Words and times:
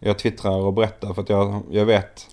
Jag 0.00 0.18
twittrar 0.18 0.66
och 0.66 0.72
berättar 0.72 1.14
för 1.14 1.22
att 1.22 1.28
jag, 1.28 1.62
jag 1.70 1.86
vet 1.86 2.26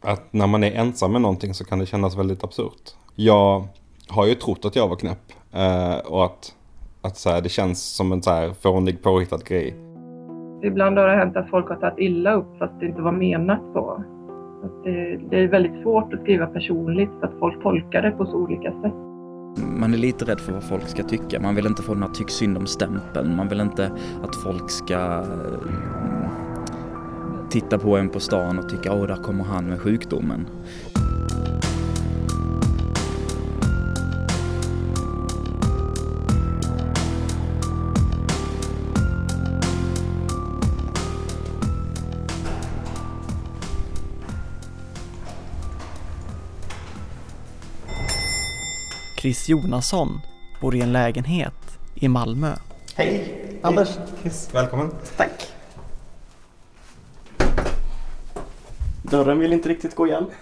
att 0.00 0.32
när 0.32 0.46
man 0.46 0.64
är 0.64 0.72
ensam 0.72 1.12
med 1.12 1.20
någonting 1.20 1.54
så 1.54 1.64
kan 1.64 1.78
det 1.78 1.86
kännas 1.86 2.18
väldigt 2.18 2.44
absurt. 2.44 2.94
Jag 3.14 3.68
har 4.08 4.26
ju 4.26 4.34
trott 4.34 4.64
att 4.64 4.76
jag 4.76 4.88
var 4.88 4.96
knäpp 4.96 5.32
eh, 5.52 5.98
och 5.98 6.24
att, 6.24 6.54
att 7.02 7.16
så 7.16 7.30
här, 7.30 7.40
det 7.40 7.48
känns 7.48 7.96
som 7.96 8.12
en 8.12 8.22
så 8.22 8.30
här 8.30 8.52
fånig 8.52 9.02
påhittad 9.02 9.38
grej. 9.44 9.74
Ibland 10.62 10.98
har 10.98 11.08
det 11.08 11.16
hänt 11.16 11.36
att 11.36 11.50
folk 11.50 11.68
har 11.68 11.76
tagit 11.76 11.98
illa 11.98 12.32
upp 12.32 12.58
fast 12.58 12.80
det 12.80 12.86
inte 12.86 13.02
var 13.02 13.12
menat 13.12 13.60
så. 13.74 14.04
Att 14.64 14.84
det, 14.84 15.16
det 15.30 15.38
är 15.38 15.48
väldigt 15.48 15.82
svårt 15.82 16.12
att 16.14 16.20
skriva 16.20 16.46
personligt 16.46 17.10
för 17.20 17.26
att 17.26 17.38
folk 17.40 17.62
tolkar 17.62 18.02
det 18.02 18.10
på 18.10 18.26
så 18.26 18.32
olika 18.32 18.72
sätt. 18.82 18.94
Man 19.80 19.94
är 19.94 19.98
lite 19.98 20.24
rädd 20.24 20.40
för 20.40 20.52
vad 20.52 20.64
folk 20.64 20.88
ska 20.88 21.02
tycka. 21.02 21.40
Man 21.40 21.54
vill 21.54 21.66
inte 21.66 21.82
få 21.82 21.94
den 21.94 22.02
här 22.02 22.10
tyck 22.10 22.30
synd 22.30 22.56
om-stämpeln. 22.56 23.36
Man 23.36 23.48
vill 23.48 23.60
inte 23.60 23.90
att 24.22 24.36
folk 24.36 24.70
ska 24.70 24.94
eh, 24.94 26.17
titta 27.50 27.78
på 27.78 27.96
en 27.96 28.08
på 28.08 28.20
stan 28.20 28.58
och 28.58 28.68
tycka 28.68 28.92
åh, 28.92 29.06
där 29.06 29.16
kommer 29.16 29.44
han 29.44 29.64
med 29.64 29.80
sjukdomen. 29.80 30.46
Chris 49.16 49.48
Jonasson 49.48 50.20
bor 50.60 50.74
i 50.74 50.80
en 50.80 50.92
lägenhet 50.92 51.78
i 51.94 52.08
Malmö. 52.08 52.52
Hej, 52.94 53.34
Anders. 53.62 53.88
Chris, 54.22 54.48
välkommen. 54.52 54.90
Tack. 55.16 55.57
Dörren 59.10 59.38
vill 59.38 59.52
inte 59.52 59.68
riktigt 59.68 59.94
gå 59.94 60.06
igen. 60.06 60.26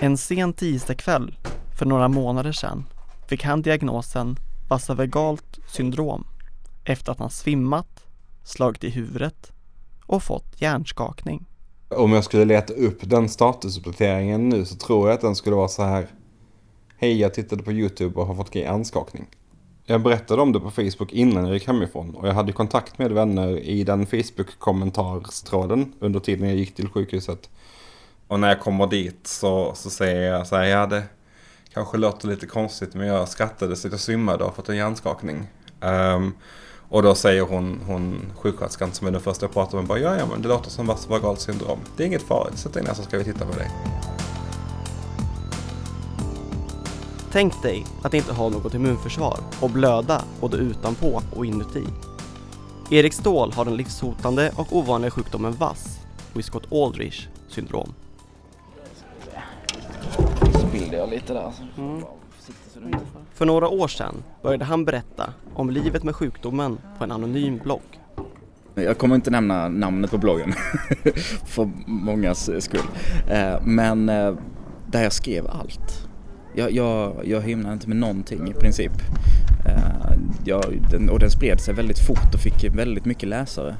En 0.00 0.16
sen 0.16 0.52
tisdagkväll 0.52 1.36
för 1.78 1.86
några 1.86 2.08
månader 2.08 2.52
sedan 2.52 2.84
fick 3.28 3.44
han 3.44 3.62
diagnosen 3.62 4.36
vasovagalt 4.68 5.58
syndrom 5.68 6.26
efter 6.84 7.12
att 7.12 7.18
han 7.18 7.30
svimmat, 7.30 8.06
slagit 8.44 8.84
i 8.84 8.90
huvudet 8.90 9.52
och 10.06 10.22
fått 10.22 10.60
hjärnskakning. 10.60 11.46
Om 11.88 12.12
jag 12.12 12.24
skulle 12.24 12.44
leta 12.44 12.72
upp 12.72 12.98
den 13.02 13.28
statusuppdateringen 13.28 14.48
nu 14.48 14.64
så 14.64 14.76
tror 14.76 15.08
jag 15.08 15.14
att 15.14 15.20
den 15.20 15.36
skulle 15.36 15.56
vara 15.56 15.68
så 15.68 15.82
här. 15.82 16.06
Hej, 16.96 17.20
jag 17.20 17.34
tittade 17.34 17.62
på 17.62 17.72
YouTube 17.72 18.20
och 18.20 18.26
har 18.26 18.34
fått 18.34 18.54
hjärnskakning. 18.54 19.26
Jag 19.90 20.02
berättade 20.02 20.42
om 20.42 20.52
det 20.52 20.60
på 20.60 20.70
Facebook 20.70 21.12
innan 21.12 21.44
jag 21.44 21.54
gick 21.54 21.66
hemifrån 21.66 22.14
och 22.14 22.28
jag 22.28 22.32
hade 22.32 22.52
kontakt 22.52 22.98
med 22.98 23.12
vänner 23.12 23.58
i 23.58 23.84
den 23.84 24.06
Facebook-kommentarstråden 24.06 25.92
under 26.00 26.20
tiden 26.20 26.48
jag 26.48 26.56
gick 26.56 26.74
till 26.74 26.88
sjukhuset. 26.88 27.50
Och 28.26 28.40
när 28.40 28.48
jag 28.48 28.60
kommer 28.60 28.86
dit 28.86 29.26
så, 29.26 29.72
så 29.74 29.90
säger 29.90 30.32
jag 30.32 30.46
så 30.46 30.56
här, 30.56 30.64
ja 30.64 30.86
det 30.86 31.02
kanske 31.72 31.96
låter 31.98 32.28
lite 32.28 32.46
konstigt 32.46 32.94
men 32.94 33.06
jag 33.06 33.28
skrattade 33.28 33.76
så 33.76 33.88
jag 33.88 34.00
svimmade 34.00 34.38
och 34.38 34.50
har 34.50 34.54
fått 34.54 34.68
en 34.68 34.76
hjärnskakning. 34.76 35.46
Um, 35.80 36.34
och 36.88 37.02
då 37.02 37.14
säger 37.14 37.42
hon, 37.42 37.80
hon 37.86 38.32
sjuksköterskan 38.36 38.92
som 38.92 39.06
är 39.06 39.10
den 39.10 39.20
första 39.20 39.46
jag 39.46 39.52
pratar 39.52 39.78
med, 39.78 39.86
bara 39.86 39.98
ja, 39.98 40.16
ja 40.16 40.26
men 40.26 40.42
det 40.42 40.48
låter 40.48 40.70
som 40.70 40.86
vasovagal 40.86 41.36
syndrom. 41.36 41.78
Det 41.96 42.02
är 42.02 42.06
inget 42.06 42.22
farligt, 42.22 42.58
sätt 42.58 42.72
dig 42.72 42.82
ner 42.82 42.94
så 42.94 43.02
ska 43.02 43.18
vi 43.18 43.24
titta 43.24 43.46
på 43.46 43.58
dig. 43.58 43.70
Tänk 47.32 47.62
dig 47.62 47.86
att 48.02 48.14
inte 48.14 48.32
ha 48.32 48.48
något 48.48 48.74
immunförsvar 48.74 49.38
och 49.60 49.70
blöda 49.70 50.24
både 50.40 50.56
utanpå 50.56 51.22
och 51.36 51.46
inuti. 51.46 51.84
Erik 52.90 53.12
Ståhl 53.12 53.52
har 53.52 53.64
den 53.64 53.76
livshotande 53.76 54.52
och 54.56 54.76
ovanliga 54.76 55.10
sjukdomen 55.10 55.52
VAS, 55.52 56.00
Wiskott-Aldrich 56.34 57.28
syndrom. 57.48 57.94
Spillde 60.68 60.96
jag 60.96 61.10
lite 61.10 61.32
där. 61.32 61.52
Mm. 61.78 62.04
För 63.34 63.46
några 63.46 63.68
år 63.68 63.88
sedan 63.88 64.14
började 64.42 64.64
han 64.64 64.84
berätta 64.84 65.32
om 65.54 65.70
livet 65.70 66.04
med 66.04 66.16
sjukdomen 66.16 66.78
på 66.98 67.04
en 67.04 67.12
anonym 67.12 67.58
blogg. 67.58 68.00
Jag 68.74 68.98
kommer 68.98 69.14
inte 69.14 69.30
nämna 69.30 69.68
namnet 69.68 70.10
på 70.10 70.18
bloggen 70.18 70.52
för 71.44 71.70
mångas 71.86 72.50
skull. 72.64 72.86
Eh, 73.28 73.62
men 73.62 74.08
eh, 74.08 74.34
där 74.86 75.02
jag 75.02 75.12
skrev 75.12 75.46
allt. 75.46 76.07
Jag, 76.58 76.72
jag, 76.72 77.12
jag 77.24 77.40
hymnade 77.40 77.72
inte 77.72 77.88
med 77.88 77.96
någonting 77.96 78.48
i 78.48 78.54
princip. 78.54 78.92
Eh, 79.66 80.12
jag, 80.44 80.82
den, 80.90 81.10
och 81.10 81.18
den 81.18 81.30
spred 81.30 81.60
sig 81.60 81.74
väldigt 81.74 81.98
fort 81.98 82.34
och 82.34 82.40
fick 82.40 82.64
väldigt 82.64 83.04
mycket 83.04 83.28
läsare. 83.28 83.76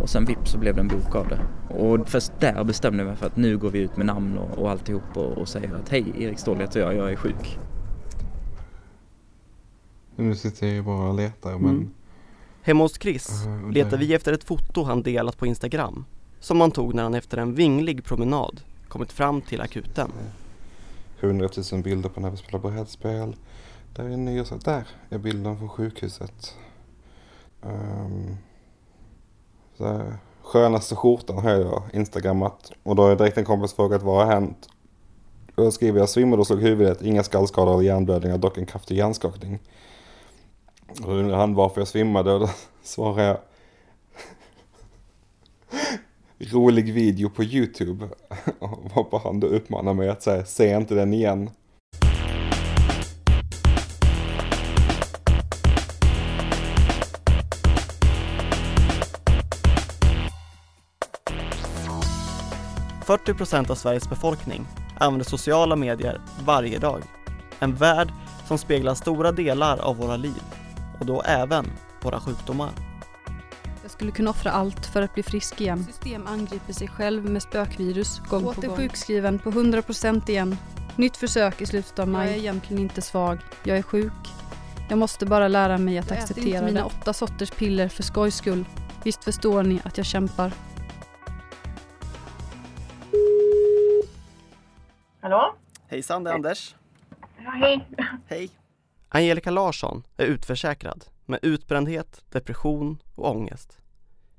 och 0.00 0.10
sen 0.10 0.24
vips 0.24 0.50
så 0.50 0.58
blev 0.58 0.74
det 0.74 0.80
en 0.80 0.88
bok 0.88 1.14
av 1.14 1.28
det. 1.28 1.40
Och 1.74 2.08
först 2.08 2.32
där 2.40 2.64
bestämde 2.64 2.98
jag 2.98 3.06
mig 3.06 3.16
för 3.16 3.26
att 3.26 3.36
nu 3.36 3.58
går 3.58 3.70
vi 3.70 3.78
ut 3.78 3.96
med 3.96 4.06
namn 4.06 4.38
och, 4.38 4.58
och 4.58 4.70
alltihop 4.70 5.16
och, 5.16 5.38
och 5.38 5.48
säger 5.48 5.74
att 5.74 5.88
hej, 5.88 6.04
Erik 6.18 6.38
Ståhl 6.38 6.60
heter 6.60 6.80
jag, 6.80 6.96
jag 6.96 7.12
är 7.12 7.16
sjuk. 7.16 7.58
Nu 10.16 10.34
sitter 10.34 10.66
jag 10.66 10.84
bara 10.84 11.08
och 11.08 11.14
letar 11.14 11.58
men... 11.58 11.70
Mm. 11.70 11.90
Hemma 12.62 12.84
hos 12.84 13.00
Chris 13.00 13.46
uh, 13.46 13.70
letar 13.70 13.96
vi 13.96 14.14
efter 14.14 14.32
ett 14.32 14.44
foto 14.44 14.82
han 14.82 15.02
delat 15.02 15.38
på 15.38 15.46
Instagram 15.46 16.04
som 16.40 16.60
han 16.60 16.70
tog 16.70 16.94
när 16.94 17.02
han 17.02 17.14
efter 17.14 17.38
en 17.38 17.54
vinglig 17.54 18.04
promenad 18.04 18.60
kommit 18.88 19.12
fram 19.12 19.40
till 19.40 19.60
akuten. 19.60 20.10
100 21.20 21.48
000 21.72 21.82
bilder 21.82 22.08
på 22.08 22.20
när 22.20 22.30
vi 22.30 22.36
spelar 22.36 22.58
brädspel. 22.58 23.36
Där 23.96 24.04
är 24.04 24.08
en 24.08 24.24
ny, 24.24 24.42
där 24.64 24.86
är 25.10 25.18
bilden 25.18 25.58
från 25.58 25.68
sjukhuset. 25.68 26.54
Um, 27.62 28.36
så 29.76 30.12
skönaste 30.42 30.96
skjortan 30.96 31.38
har 31.38 31.50
jag 31.50 31.82
instagrammat 31.92 32.72
och 32.82 32.96
då 32.96 33.02
har 33.02 33.08
jag 33.08 33.18
direkt 33.18 33.38
en 33.38 33.44
kompis 33.44 33.74
frågat 33.74 34.02
vad 34.02 34.26
har 34.26 34.32
hänt? 34.32 34.68
Och 35.54 35.64
då 35.64 35.70
skriver 35.70 35.98
jag 35.98 36.08
svimmade 36.08 36.40
och 36.40 36.46
slog 36.46 36.62
huvudet, 36.62 37.02
inga 37.02 37.22
skallskador 37.22 37.74
eller 37.74 37.82
hjärnblödningar, 37.82 38.38
dock 38.38 38.58
en 38.58 38.66
kraftig 38.66 38.96
hjärnskakning. 38.96 39.58
Och 40.88 41.06
då 41.06 41.12
undrar 41.12 41.36
han 41.36 41.54
varför 41.54 41.80
jag 41.80 41.88
svimmade 41.88 42.32
och 42.32 42.40
då 42.40 42.48
svarar 42.82 43.22
jag 43.22 43.36
rolig 46.38 46.92
video 46.92 47.30
på 47.30 47.44
YouTube. 47.44 48.08
Varpå 48.94 49.20
han 49.24 49.40
då 49.40 49.46
uppmanar 49.46 49.94
mig 49.94 50.08
att 50.08 50.22
säga, 50.22 50.44
se 50.44 50.76
inte 50.76 50.94
den 50.94 51.14
igen. 51.14 51.50
procent 63.34 63.70
av 63.70 63.74
Sveriges 63.74 64.10
befolkning 64.10 64.66
använder 64.98 65.24
sociala 65.24 65.76
medier 65.76 66.20
varje 66.44 66.78
dag. 66.78 67.02
En 67.58 67.74
värld 67.74 68.08
som 68.48 68.58
speglar 68.58 68.94
stora 68.94 69.32
delar 69.32 69.78
av 69.78 69.96
våra 69.96 70.16
liv 70.16 70.42
och 71.00 71.06
då 71.06 71.22
även 71.22 71.66
våra 72.02 72.20
sjukdomar. 72.20 72.70
Jag 73.86 73.90
skulle 73.90 74.10
kunna 74.10 74.30
offra 74.30 74.50
allt 74.50 74.86
för 74.86 75.02
att 75.02 75.14
bli 75.14 75.22
frisk 75.22 75.60
igen. 75.60 75.84
System 75.84 76.26
angriper 76.26 76.72
sig 76.72 76.88
själv 76.88 77.30
med 77.30 77.42
spökvirus 77.42 78.18
gång 78.18 78.28
på 78.28 78.38
gång. 78.38 78.54
Åter 78.58 78.76
sjukskriven 78.76 79.38
på 79.38 79.50
100% 79.50 80.30
igen. 80.30 80.56
Nytt 80.96 81.16
försök 81.16 81.60
i 81.60 81.66
slutet 81.66 81.98
av 81.98 82.08
maj. 82.08 82.26
Jag 82.26 82.36
är 82.36 82.38
egentligen 82.38 82.82
inte 82.82 83.02
svag. 83.02 83.38
Jag 83.64 83.78
är 83.78 83.82
sjuk. 83.82 84.12
Jag 84.88 84.98
måste 84.98 85.26
bara 85.26 85.48
lära 85.48 85.78
mig 85.78 85.98
att 85.98 86.10
jag 86.10 86.18
acceptera 86.18 86.46
inte 86.46 86.62
mina 86.62 86.84
åtta 86.84 87.12
sorters 87.12 87.50
piller 87.50 87.88
för 87.88 88.02
skojs 88.02 88.36
skull. 88.36 88.64
Visst 89.04 89.24
förstår 89.24 89.62
ni 89.62 89.80
att 89.84 89.96
jag 89.96 90.06
kämpar. 90.06 90.52
Hallå? 95.20 95.54
Hejsan, 95.88 96.24
det 96.24 96.30
är 96.30 96.34
Anders. 96.34 96.74
Ja, 97.44 97.50
hej. 97.50 97.88
Hej. 98.26 98.50
Angelica 99.08 99.50
Larsson 99.50 100.02
är 100.16 100.24
utförsäkrad 100.24 101.04
med 101.26 101.38
utbrändhet, 101.42 102.24
depression 102.32 102.98
och 103.14 103.30
ångest. 103.30 103.80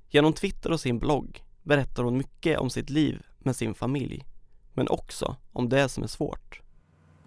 Genom 0.09 0.34
Twitter 0.34 0.72
och 0.72 0.80
sin 0.80 1.00
blogg 1.00 1.44
berättar 1.64 2.04
hon 2.04 2.18
mycket 2.18 2.60
om 2.60 2.69
sitt 2.69 2.89
liv 2.89 3.22
med 3.39 3.56
sin 3.56 3.74
familj, 3.74 4.25
men 4.74 4.88
också 4.89 5.36
om 5.51 5.69
det 5.69 5.89
som 5.89 6.04
är 6.04 6.07
svårt. 6.07 6.62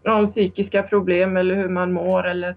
Om 0.05 0.33
psykiska 0.33 0.83
problem 0.83 1.37
eller 1.37 1.55
hur 1.55 1.69
man 1.69 1.93
mår 1.93 2.27
eller 2.27 2.57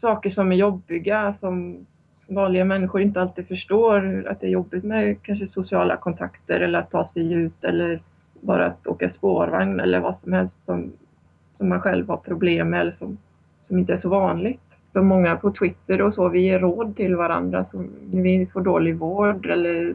saker 0.00 0.30
som 0.30 0.52
är 0.52 0.56
jobbiga 0.56 1.34
som 1.40 1.86
vanliga 2.28 2.64
människor 2.64 3.00
inte 3.00 3.20
alltid 3.20 3.48
förstår. 3.48 4.26
Att 4.28 4.40
det 4.40 4.46
är 4.46 4.50
jobbigt 4.50 4.84
med 4.84 5.22
kanske 5.22 5.48
sociala 5.48 5.96
kontakter 5.96 6.60
eller 6.60 6.78
att 6.78 6.90
ta 6.90 7.10
sig 7.14 7.32
ut 7.32 7.64
eller 7.64 8.02
bara 8.40 8.66
att 8.66 8.86
åka 8.86 9.10
spårvagn 9.10 9.80
eller 9.80 10.00
vad 10.00 10.14
som 10.22 10.32
helst 10.32 10.54
som, 10.64 10.92
som 11.56 11.68
man 11.68 11.80
själv 11.80 12.08
har 12.08 12.16
problem 12.16 12.70
med 12.70 12.80
eller 12.80 12.96
som, 12.98 13.18
som 13.66 13.78
inte 13.78 13.92
är 13.92 14.00
så 14.00 14.08
vanligt 14.08 14.60
så 14.96 15.02
många 15.02 15.36
på 15.36 15.52
Twitter 15.52 16.02
och 16.02 16.14
så, 16.14 16.28
vi 16.28 16.40
ger 16.40 16.58
råd 16.58 16.96
till 16.96 17.16
varandra. 17.16 17.64
Så 17.70 17.84
när 18.10 18.22
vi 18.22 18.46
får 18.52 18.60
dålig 18.60 18.96
vård 18.96 19.46
eller 19.46 19.94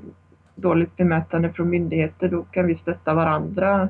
dåligt 0.56 0.98
bemötande 0.98 1.50
från 1.50 1.70
myndigheter, 1.70 2.28
då 2.30 2.44
kan 2.44 2.68
vi 2.68 2.76
stötta 2.76 3.14
varandra 3.14 3.90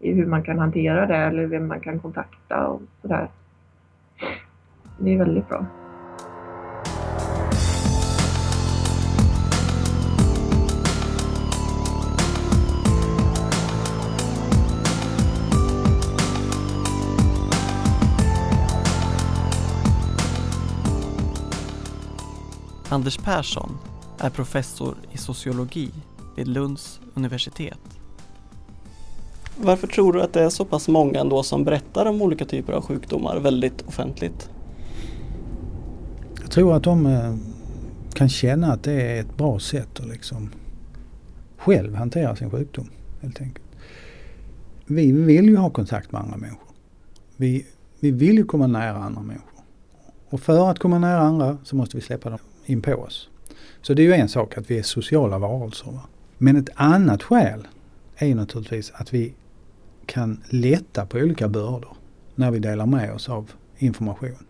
i 0.00 0.12
hur 0.12 0.26
man 0.26 0.42
kan 0.42 0.58
hantera 0.58 1.06
det 1.06 1.16
eller 1.16 1.46
vem 1.46 1.68
man 1.68 1.80
kan 1.80 1.98
kontakta 1.98 2.66
och 2.66 2.82
sådär. 3.02 3.28
Det 4.98 5.14
är 5.14 5.18
väldigt 5.18 5.48
bra. 5.48 5.66
Anders 22.88 23.18
Persson 23.18 23.78
är 24.18 24.30
professor 24.30 24.94
i 25.12 25.18
sociologi 25.18 25.90
vid 26.36 26.48
Lunds 26.48 27.00
universitet. 27.14 27.78
Varför 29.56 29.86
tror 29.86 30.12
du 30.12 30.22
att 30.22 30.32
det 30.32 30.42
är 30.42 30.48
så 30.48 30.64
pass 30.64 30.88
många 30.88 31.20
ändå 31.20 31.42
som 31.42 31.64
berättar 31.64 32.06
om 32.06 32.22
olika 32.22 32.44
typer 32.44 32.72
av 32.72 32.82
sjukdomar 32.82 33.36
väldigt 33.40 33.82
offentligt? 33.82 34.50
Jag 36.40 36.50
tror 36.50 36.76
att 36.76 36.82
de 36.82 37.06
eh, 37.06 37.34
kan 38.12 38.28
känna 38.28 38.72
att 38.72 38.82
det 38.82 38.92
är 38.92 39.20
ett 39.20 39.36
bra 39.36 39.58
sätt 39.58 40.00
att 40.00 40.08
liksom 40.08 40.50
själv 41.56 41.94
hantera 41.94 42.36
sin 42.36 42.50
sjukdom 42.50 42.90
helt 43.22 43.40
enkelt. 43.40 43.66
Vi 44.86 45.12
vill 45.12 45.48
ju 45.48 45.56
ha 45.56 45.70
kontakt 45.70 46.12
med 46.12 46.20
andra 46.20 46.36
människor. 46.36 46.68
Vi, 47.36 47.66
vi 48.00 48.10
vill 48.10 48.36
ju 48.36 48.44
komma 48.44 48.66
nära 48.66 48.96
andra 48.96 49.22
människor. 49.22 49.50
Och 50.30 50.40
för 50.40 50.70
att 50.70 50.78
komma 50.78 50.98
nära 50.98 51.20
andra 51.20 51.58
så 51.64 51.76
måste 51.76 51.96
vi 51.96 52.02
släppa 52.02 52.30
dem 52.30 52.38
in 52.66 52.82
på 52.82 52.94
oss. 52.94 53.28
Så 53.82 53.94
det 53.94 54.02
är 54.02 54.06
ju 54.06 54.12
en 54.12 54.28
sak 54.28 54.58
att 54.58 54.70
vi 54.70 54.78
är 54.78 54.82
sociala 54.82 55.38
varelser. 55.38 55.90
Va? 55.90 56.00
Men 56.38 56.56
ett 56.56 56.70
annat 56.74 57.22
skäl 57.22 57.68
är 58.16 58.34
naturligtvis 58.34 58.92
att 58.94 59.14
vi 59.14 59.34
kan 60.06 60.42
lätta 60.48 61.06
på 61.06 61.18
olika 61.18 61.48
bördor 61.48 61.96
när 62.34 62.50
vi 62.50 62.58
delar 62.58 62.86
med 62.86 63.12
oss 63.12 63.28
av 63.28 63.50
information. 63.78 64.46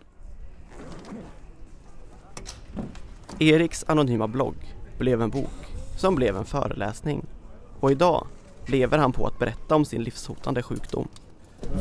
Eriks 3.39 3.85
anonyma 3.87 4.27
blogg 4.27 4.55
blev 4.97 5.21
en 5.21 5.29
bok 5.29 5.75
som 5.97 6.15
blev 6.15 6.37
en 6.37 6.45
föreläsning 6.45 7.25
och 7.79 7.91
idag 7.91 8.27
lever 8.65 8.97
han 8.97 9.11
på 9.11 9.27
att 9.27 9.39
berätta 9.39 9.75
om 9.75 9.85
sin 9.85 10.03
livshotande 10.03 10.63
sjukdom 10.63 11.07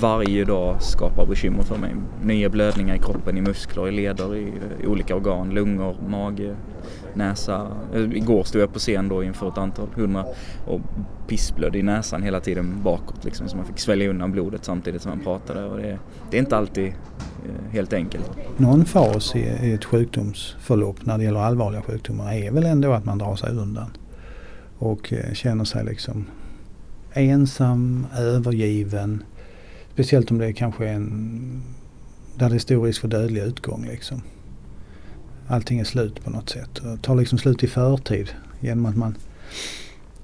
varje 0.00 0.44
dag 0.44 0.82
skapar 0.82 1.26
bekymmer 1.26 1.62
för 1.62 1.78
mig. 1.78 1.94
Nya 2.22 2.48
blödningar 2.48 2.94
i 2.94 2.98
kroppen, 2.98 3.38
i 3.38 3.40
muskler, 3.40 3.88
i 3.88 3.90
leder, 3.90 4.36
i, 4.36 4.52
i 4.82 4.86
olika 4.86 5.16
organ, 5.16 5.50
lungor, 5.50 5.96
mage, 6.08 6.56
näsa. 7.14 7.66
Eh, 7.94 8.00
igår 8.00 8.44
stod 8.44 8.62
jag 8.62 8.72
på 8.72 8.78
scen 8.78 9.08
då 9.08 9.22
inför 9.22 9.48
ett 9.48 9.58
antal 9.58 9.88
hundra 9.94 10.24
och 10.66 10.80
pissblödde 11.26 11.78
i 11.78 11.82
näsan 11.82 12.22
hela 12.22 12.40
tiden 12.40 12.82
bakåt 12.82 13.24
liksom 13.24 13.48
så 13.48 13.56
man 13.56 13.66
fick 13.66 13.78
svälja 13.78 14.10
undan 14.10 14.32
blodet 14.32 14.64
samtidigt 14.64 15.02
som 15.02 15.10
man 15.10 15.20
pratade 15.20 15.64
och 15.64 15.76
det, 15.76 15.98
det 16.30 16.36
är 16.36 16.40
inte 16.40 16.56
alltid 16.56 16.86
eh, 16.86 17.70
helt 17.70 17.92
enkelt. 17.92 18.30
Någon 18.56 18.84
fas 18.84 19.36
i, 19.36 19.72
ett 19.74 19.84
sjukdomsförlopp 19.84 21.06
när 21.06 21.18
det 21.18 21.24
gäller 21.24 21.40
allvarliga 21.40 21.82
sjukdomar 21.82 22.32
är 22.32 22.50
väl 22.50 22.64
ändå 22.64 22.92
att 22.92 23.04
man 23.04 23.18
drar 23.18 23.36
sig 23.36 23.50
undan 23.50 23.90
och 24.78 25.12
känner 25.32 25.64
sig 25.64 25.84
liksom 25.84 26.24
ensam, 27.12 28.06
övergiven 28.18 29.22
Speciellt 29.96 30.30
om 30.30 30.38
det 30.38 30.52
kanske 30.52 30.88
är 30.88 30.92
en 30.92 31.62
där 32.34 32.48
det 32.48 32.54
är 32.54 32.58
stor 32.58 32.84
risk 32.84 33.00
för 33.00 33.08
dödlig 33.08 33.42
utgång 33.42 33.86
liksom. 33.86 34.22
Allting 35.48 35.78
är 35.80 35.84
slut 35.84 36.24
på 36.24 36.30
något 36.30 36.48
sätt. 36.48 36.70
Det 36.82 36.96
tar 37.02 37.14
liksom 37.14 37.38
slut 37.38 37.62
i 37.62 37.66
förtid 37.66 38.30
genom 38.60 38.86
att 38.86 38.96
man 38.96 39.16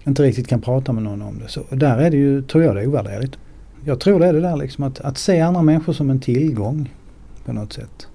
inte 0.05 0.23
riktigt 0.23 0.49
kan 0.49 0.61
prata 0.61 0.93
med 0.93 1.03
någon 1.03 1.23
om 1.23 1.39
det. 1.39 1.49
Så 1.49 1.63
där 1.71 1.99
är 1.99 2.11
det 2.11 2.17
ju, 2.17 2.43
tror 2.43 2.65
jag 2.65 2.75
det 2.75 2.83
är 2.83 2.87
ovärderligt. 2.87 3.39
Jag 3.85 4.01
tror 4.01 4.21
det 4.21 4.27
är 4.27 4.33
det 4.33 4.41
där 4.41 4.57
liksom 4.57 4.85
att, 4.85 5.01
att 5.01 5.19
se 5.19 5.41
andra 5.41 5.63
människor 5.63 5.93
som 5.93 6.11
en 6.11 6.21
tillgång 6.21 6.95
på 7.45 7.53
något 7.53 7.73
sätt. 7.73 8.09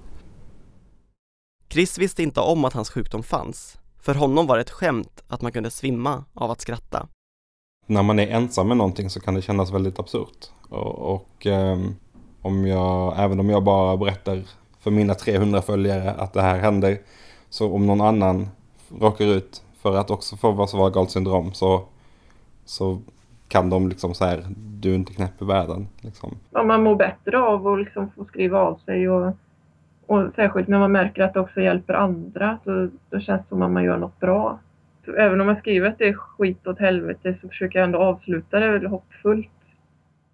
Chris 1.70 1.98
visste 1.98 2.22
inte 2.22 2.40
om 2.40 2.64
att 2.64 2.72
hans 2.72 2.90
sjukdom 2.90 3.22
fanns. 3.22 3.78
För 4.00 4.14
honom 4.14 4.46
var 4.46 4.56
det 4.56 4.62
ett 4.62 4.70
skämt 4.70 5.22
att 5.28 5.42
man 5.42 5.52
kunde 5.52 5.70
svimma 5.70 6.24
av 6.34 6.50
att 6.50 6.60
skratta. 6.60 7.08
När 7.90 8.02
man 8.02 8.18
är 8.18 8.26
ensam 8.26 8.68
med 8.68 8.76
någonting 8.76 9.10
så 9.10 9.20
kan 9.20 9.34
det 9.34 9.42
kännas 9.42 9.72
väldigt 9.72 9.98
absurt. 9.98 10.46
Och, 10.68 11.14
och 11.14 11.46
um, 11.46 11.96
om 12.42 12.66
jag, 12.66 13.14
även 13.18 13.40
om 13.40 13.50
jag 13.50 13.64
bara 13.64 13.96
berättar 13.96 14.42
för 14.80 14.90
mina 14.90 15.14
300 15.14 15.62
följare 15.62 16.10
att 16.10 16.32
det 16.32 16.42
här 16.42 16.58
händer. 16.58 16.98
Så 17.50 17.74
om 17.74 17.86
någon 17.86 18.00
annan 18.00 18.48
råkar 19.00 19.24
ut 19.24 19.62
för 19.82 19.96
att 19.96 20.10
också 20.10 20.36
få 20.36 20.50
vasovagalt 20.50 21.10
syndrom 21.10 21.52
så, 21.52 21.84
så 22.64 22.98
kan 23.48 23.70
de 23.70 23.88
liksom 23.88 24.14
så 24.14 24.24
här, 24.24 24.44
du 24.56 24.90
är 24.90 24.94
inte 24.94 25.14
knäpp 25.14 25.42
i 25.42 25.44
världen. 25.44 25.88
Liksom. 26.00 26.34
Ja, 26.50 26.62
man 26.62 26.82
mår 26.82 26.96
bättre 26.96 27.42
av 27.42 27.68
att 27.68 27.78
liksom 27.78 28.10
få 28.10 28.24
skriva 28.24 28.58
av 28.58 28.80
sig 28.84 29.08
och, 29.08 29.36
och 30.06 30.34
särskilt 30.34 30.68
när 30.68 30.78
man 30.78 30.92
märker 30.92 31.22
att 31.22 31.34
det 31.34 31.40
också 31.40 31.60
hjälper 31.60 31.94
andra 31.94 32.58
så 32.64 32.88
då 33.10 33.20
känns 33.20 33.42
det 33.42 33.48
som 33.48 33.62
att 33.62 33.70
man 33.70 33.84
gör 33.84 33.98
något 33.98 34.20
bra. 34.20 34.58
Även 35.16 35.40
om 35.40 35.48
jag 35.48 35.58
skriver 35.58 35.88
att 35.88 35.98
det 35.98 36.08
är 36.08 36.12
skit 36.12 36.66
åt 36.66 36.78
helvete 36.78 37.38
så 37.40 37.48
försöker 37.48 37.78
jag 37.78 37.86
ändå 37.86 37.98
avsluta 37.98 38.60
det 38.60 38.88
hoppfullt. 38.88 39.48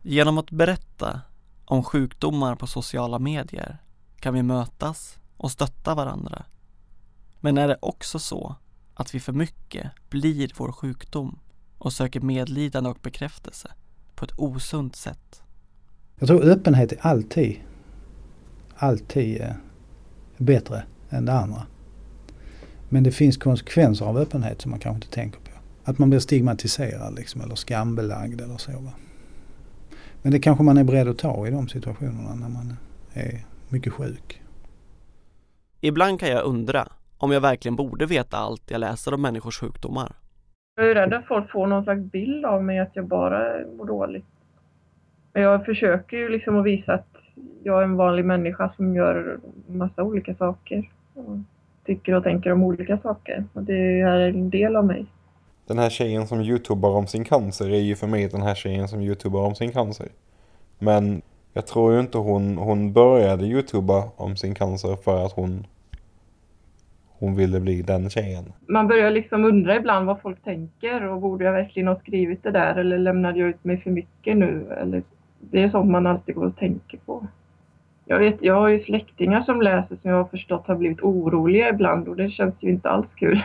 Genom 0.03 0.39
att 0.39 0.51
berätta 0.51 1.21
om 1.65 1.83
sjukdomar 1.83 2.57
på 2.57 2.67
sociala 2.67 3.19
medier 3.19 3.77
kan 4.21 4.35
vi 4.35 4.43
mötas 4.43 5.19
och 5.37 5.51
stötta 5.51 5.95
varandra. 5.95 6.45
Men 7.41 7.59
är 7.59 7.69
det 7.69 7.77
också 7.81 8.19
så 8.19 8.57
att 8.95 9.15
vi 9.15 9.21
för 9.21 9.33
mycket 9.33 9.91
blir 10.11 10.51
vår 10.59 10.73
sjukdom 10.73 11.39
och 11.79 11.93
söker 11.93 12.21
medlidande 12.21 12.91
och 12.91 12.99
bekräftelse 13.03 13.71
på 14.15 14.25
ett 14.25 14.39
osunt 14.39 14.97
sätt? 14.97 15.43
Jag 16.19 16.29
tror 16.29 16.43
öppenhet 16.45 16.93
är 16.93 16.99
alltid, 17.01 17.61
alltid 18.77 19.41
eh, 19.41 19.55
bättre 20.37 20.83
än 21.11 21.25
det 21.25 21.33
andra. 21.33 21.63
Men 22.95 23.03
det 23.03 23.11
finns 23.11 23.37
konsekvenser 23.37 24.07
av 24.07 24.17
öppenhet 24.19 24.61
som 24.61 24.71
man 24.71 24.81
kanske 24.81 24.97
inte 24.97 25.15
tänker 25.15 25.41
på. 25.41 25.51
Att 25.85 25.99
man 25.99 26.11
blir 26.11 26.21
stigmatiserad 26.21 27.15
liksom, 27.15 27.41
eller 27.41 27.55
skambelagd 27.55 28.41
eller 28.41 28.57
så. 28.57 28.73
Va? 28.73 28.93
Men 30.23 30.33
det 30.33 30.39
kanske 30.39 30.65
man 30.65 30.79
är 30.79 30.85
beredd 30.85 31.09
att 31.09 31.19
ta 31.19 31.47
i 31.47 31.51
de 31.51 31.69
situationerna 31.69 32.35
när 32.35 32.49
man 32.49 32.77
är 33.13 33.45
mycket 33.69 33.93
sjuk. 33.93 34.43
Ibland 35.81 36.21
kan 36.21 36.29
jag 36.29 36.45
undra 36.45 36.89
om 37.19 37.33
jag 37.33 37.41
verkligen 37.41 37.77
borde 37.77 38.07
veta 38.07 38.37
allt 38.37 38.71
jag 38.71 38.81
läser 38.81 39.15
om 39.15 39.23
människors 39.23 39.61
sjukdomar. 39.61 40.13
Jag 40.77 40.91
är 40.91 40.95
rädd 40.95 41.15
att 41.15 41.27
folk 41.27 41.51
får 41.51 41.67
någon 41.67 41.85
slags 41.85 42.03
bild 42.03 42.45
av 42.45 42.65
mig 42.65 42.79
att 42.79 42.91
jag 42.93 43.07
bara 43.07 43.67
mår 43.77 43.87
dåligt. 43.87 44.27
Men 45.33 45.43
jag 45.43 45.65
försöker 45.65 46.17
ju 46.17 46.29
liksom 46.29 46.57
att 46.57 46.67
visa 46.67 46.95
att 46.95 47.17
jag 47.63 47.81
är 47.81 47.85
en 47.85 47.97
vanlig 47.97 48.25
människa 48.25 48.73
som 48.77 48.97
gör 48.97 49.41
massa 49.67 50.03
olika 50.03 50.35
saker. 50.35 50.91
Tycker 51.87 52.15
och 52.15 52.23
tänker 52.23 52.53
om 52.53 52.63
olika 52.63 52.99
saker. 52.99 53.45
Och 53.53 53.63
det 53.63 54.01
är 54.01 54.29
en 54.29 54.51
del 54.51 54.77
av 54.77 54.87
mig 54.87 55.07
den 55.67 55.79
här 55.79 55.91
tjejen 55.91 56.27
som 56.27 56.41
youtubar 56.41 56.91
om 56.91 57.07
sin 57.07 57.25
cancer 57.25 57.71
är 57.71 57.81
ju 57.81 57.97
för 57.97 58.07
mig 58.07 58.29
den 58.29 58.43
här 58.43 58.55
tjejen 58.55 58.89
som 58.89 59.01
youtubar 59.01 59.47
om 59.47 59.55
sin 59.55 59.73
cancer. 59.73 60.09
Men 60.79 61.23
jag 61.53 61.67
tror 61.67 61.93
ju 61.93 62.01
inte 62.01 62.19
hon, 62.19 62.57
hon 62.59 62.93
började 62.93 63.47
youtuba 63.47 64.11
om 64.17 64.37
sin 64.37 64.55
cancer 64.55 64.97
för 64.97 65.27
att 65.27 65.33
hon 65.33 65.67
hon 67.19 67.37
ville 67.37 67.61
bli 67.61 67.83
den 67.83 68.11
tjejen. 68.11 68.53
Man 68.67 68.89
börjar 68.89 69.11
liksom 69.11 69.45
undra 69.45 69.77
ibland 69.77 70.07
vad 70.07 70.21
folk 70.21 70.45
tänker 70.45 71.09
och 71.09 71.21
borde 71.21 71.45
jag 71.45 71.53
verkligen 71.53 71.89
ha 71.89 71.97
skrivit 71.97 72.43
det 72.43 72.51
där 72.51 72.75
eller 72.75 72.99
lämnade 72.99 73.39
jag 73.39 73.49
ut 73.49 73.65
mig 73.65 73.77
för 73.81 73.91
mycket 73.91 74.37
nu? 74.37 74.67
Eller, 74.81 75.03
det 75.41 75.63
är 75.63 75.71
sånt 75.71 75.91
man 75.91 76.07
alltid 76.07 76.35
går 76.35 76.47
och 76.47 76.57
tänker 76.57 76.99
på. 77.07 77.27
Jag 78.07 78.19
vet, 78.19 78.37
jag 78.41 78.55
har 78.55 78.69
ju 78.69 78.85
släktingar 78.85 79.43
som 79.43 79.63
läser 79.63 79.97
som 80.03 80.11
jag 80.11 80.17
har 80.17 80.25
förstått 80.25 80.67
har 80.67 80.77
blivit 80.77 81.01
oroliga 81.01 81.69
ibland 81.69 82.09
och 82.09 82.17
det 82.17 82.31
känns 82.31 82.55
ju 82.61 82.71
inte 82.71 82.89
alls 82.91 83.07
kul. 83.17 83.43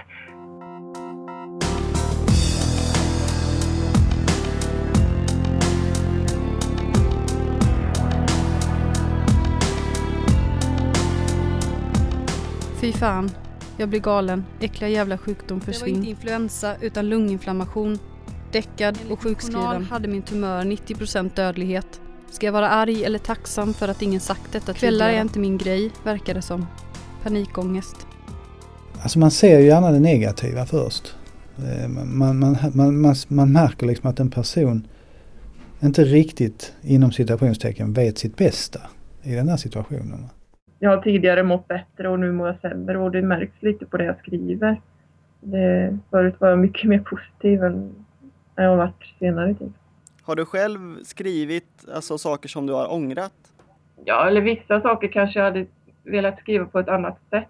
Fy 12.81 12.93
fan. 12.93 13.29
Jag 13.77 13.89
blir 13.89 13.99
galen. 13.99 14.45
Äckliga 14.59 14.89
jävla 14.89 15.17
sjukdom 15.17 15.61
försvinn. 15.61 15.85
Det 15.85 15.91
var 15.91 15.97
inte 15.97 16.09
influensa 16.09 16.75
utan 16.81 17.09
lunginflammation. 17.09 17.97
Däckad 18.51 18.97
och 19.09 19.23
sjukskriven. 19.23 19.83
hade 19.83 20.07
min 20.07 20.21
tumör 20.21 20.63
90% 20.63 21.35
dödlighet. 21.35 22.01
Ska 22.31 22.45
jag 22.45 22.53
vara 22.53 22.69
arg 22.69 23.03
eller 23.03 23.19
tacksam 23.19 23.73
för 23.73 23.87
att 23.87 24.01
ingen 24.01 24.19
sagt 24.19 24.51
detta 24.53 24.73
Kvällar 24.73 25.09
är 25.09 25.21
inte 25.21 25.39
min 25.39 25.57
grej, 25.57 25.91
verkar 26.03 26.33
det 26.33 26.41
som. 26.41 26.65
Panikångest. 27.23 28.07
Alltså 29.01 29.19
man 29.19 29.31
ser 29.31 29.59
ju 29.59 29.65
gärna 29.65 29.91
det 29.91 29.99
negativa 29.99 30.65
först. 30.65 31.15
Eh, 31.57 31.87
man, 31.87 32.39
man, 32.39 32.57
man, 32.73 33.01
man, 33.01 33.15
man 33.27 33.51
märker 33.51 33.85
liksom 33.85 34.09
att 34.09 34.19
en 34.19 34.31
person 34.31 34.87
inte 35.79 36.03
riktigt 36.03 36.73
inom 36.81 37.11
citationstecken 37.11 37.93
vet 37.93 38.17
sitt 38.17 38.37
bästa 38.37 38.79
i 39.23 39.35
den 39.35 39.49
här 39.49 39.57
situationen 39.57 40.29
jag 40.79 40.89
har 40.89 41.01
tidigare 41.01 41.43
mått 41.43 41.67
bättre 41.67 42.09
och 42.09 42.19
nu 42.19 42.31
mår 42.31 42.47
jag 42.47 42.59
sämre 42.59 42.97
och 42.97 43.11
det 43.11 43.21
märks 43.21 43.61
lite 43.61 43.85
på 43.85 43.97
det 43.97 44.05
jag 44.05 44.19
skriver. 44.19 44.81
Det, 45.41 45.97
förut 46.09 46.35
var 46.39 46.49
jag 46.49 46.59
mycket 46.59 46.89
mer 46.89 46.99
positiv 46.99 47.63
än 47.63 48.05
jag 48.55 48.69
har 48.69 48.77
varit 48.77 49.03
senare 49.19 49.55
tid. 49.55 49.73
Har 50.29 50.35
du 50.35 50.45
själv 50.45 51.03
skrivit 51.03 51.85
alltså, 51.93 52.17
saker 52.17 52.49
som 52.49 52.65
du 52.65 52.73
har 52.73 52.93
ångrat? 52.93 53.33
Ja, 54.05 54.27
eller 54.27 54.41
vissa 54.41 54.81
saker 54.81 55.07
kanske 55.07 55.39
jag 55.39 55.45
hade 55.45 55.65
velat 56.03 56.39
skriva 56.39 56.65
på 56.65 56.79
ett 56.79 56.87
annat 56.87 57.17
sätt. 57.29 57.47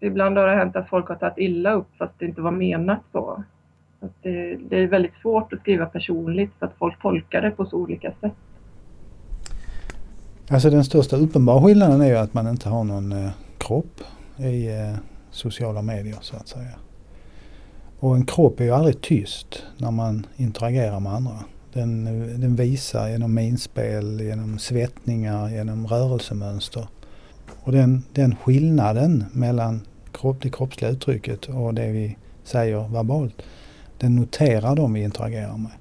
Ibland 0.00 0.38
har 0.38 0.46
det 0.46 0.54
hänt 0.56 0.76
att 0.76 0.88
folk 0.88 1.08
har 1.08 1.16
tagit 1.16 1.38
illa 1.38 1.72
upp 1.72 1.86
fast 1.98 2.12
det 2.18 2.26
inte 2.26 2.40
var 2.40 2.50
menat 2.50 3.00
så. 3.12 3.42
Att 4.00 4.22
det, 4.22 4.56
det 4.56 4.78
är 4.78 4.86
väldigt 4.86 5.14
svårt 5.22 5.52
att 5.52 5.60
skriva 5.60 5.86
personligt 5.86 6.50
för 6.58 6.66
att 6.66 6.74
folk 6.78 7.02
tolkar 7.02 7.42
det 7.42 7.50
på 7.50 7.66
så 7.66 7.76
olika 7.76 8.12
sätt. 8.20 8.34
Alltså 10.50 10.70
den 10.70 10.84
största 10.84 11.16
uppenbara 11.16 11.62
skillnaden 11.62 12.00
är 12.00 12.08
ju 12.08 12.16
att 12.16 12.34
man 12.34 12.48
inte 12.48 12.68
har 12.68 12.84
någon 12.84 13.12
eh, 13.12 13.30
kropp 13.58 14.00
i, 14.38 14.68
eh, 14.68 14.96
sociala 15.30 15.82
medier 15.82 16.18
så 16.20 16.36
att 16.36 16.48
säga. 16.48 16.74
Och 18.00 18.16
en 18.16 18.26
kropp 18.26 18.60
är 18.60 18.64
ju 18.64 18.70
aldrig 18.70 19.00
tyst 19.00 19.62
när 19.76 19.90
man 19.90 20.26
interagerar 20.36 21.00
med 21.00 21.12
andra. 21.12 21.38
Den, 21.76 22.04
den 22.40 22.56
visar 22.56 23.08
genom 23.08 23.34
minspel, 23.34 24.20
genom 24.20 24.58
svettningar, 24.58 25.48
genom 25.48 25.86
rörelsemönster. 25.86 26.88
Och 27.64 27.72
den, 27.72 28.02
den 28.12 28.36
skillnaden 28.36 29.24
mellan 29.32 29.80
kropp, 30.12 30.42
det 30.42 30.50
kroppsliga 30.50 30.90
uttrycket 30.90 31.48
och 31.48 31.74
det 31.74 31.92
vi 31.92 32.16
säger 32.42 32.88
verbalt, 32.88 33.42
den 33.98 34.16
noterar 34.16 34.76
de 34.76 34.92
vi 34.92 35.02
interagerar 35.02 35.58
med. 35.58 35.72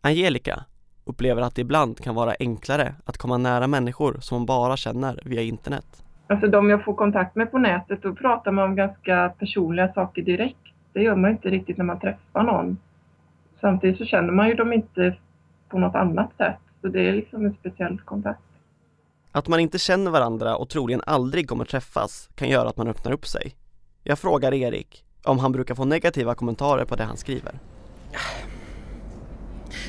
Angelica 0.00 0.64
upplever 1.04 1.42
att 1.42 1.54
det 1.54 1.62
ibland 1.62 1.98
kan 2.00 2.14
vara 2.14 2.34
enklare 2.40 2.94
att 3.04 3.18
komma 3.18 3.38
nära 3.38 3.66
människor 3.66 4.16
som 4.20 4.38
man 4.38 4.46
bara 4.46 4.76
känner 4.76 5.20
via 5.24 5.42
internet. 5.42 6.04
Alltså 6.26 6.46
de 6.46 6.70
jag 6.70 6.84
får 6.84 6.94
kontakt 6.94 7.36
med 7.36 7.50
på 7.50 7.58
nätet, 7.58 8.02
då 8.02 8.14
pratar 8.14 8.52
man 8.52 8.64
om 8.64 8.76
ganska 8.76 9.32
personliga 9.38 9.92
saker 9.92 10.22
direkt. 10.22 10.56
Det 10.92 11.02
gör 11.02 11.16
man 11.16 11.30
inte 11.30 11.48
riktigt 11.48 11.78
när 11.78 11.84
man 11.84 12.00
träffar 12.00 12.42
någon. 12.42 12.78
Samtidigt 13.60 13.98
så 13.98 14.04
känner 14.04 14.32
man 14.32 14.48
ju 14.48 14.54
dem 14.54 14.72
inte 14.72 15.16
på 15.68 15.78
något 15.78 15.94
annat 15.94 16.30
sätt. 16.36 16.58
Så 16.80 16.88
det 16.88 17.08
är 17.08 17.12
liksom 17.12 17.46
en 17.46 17.54
speciell 17.54 18.00
kontakt. 18.00 18.40
Att 19.32 19.48
man 19.48 19.60
inte 19.60 19.78
känner 19.78 20.10
varandra 20.10 20.56
och 20.56 20.68
troligen 20.68 21.02
aldrig 21.06 21.48
kommer 21.48 21.64
träffas 21.64 22.30
kan 22.34 22.48
göra 22.48 22.68
att 22.68 22.76
man 22.76 22.88
öppnar 22.88 23.12
upp 23.12 23.26
sig. 23.26 23.54
Jag 24.02 24.18
frågar 24.18 24.54
Erik 24.54 25.04
om 25.24 25.38
han 25.38 25.52
brukar 25.52 25.74
få 25.74 25.84
negativa 25.84 26.34
kommentarer 26.34 26.84
på 26.84 26.96
det 26.96 27.04
han 27.04 27.16
skriver. 27.16 27.52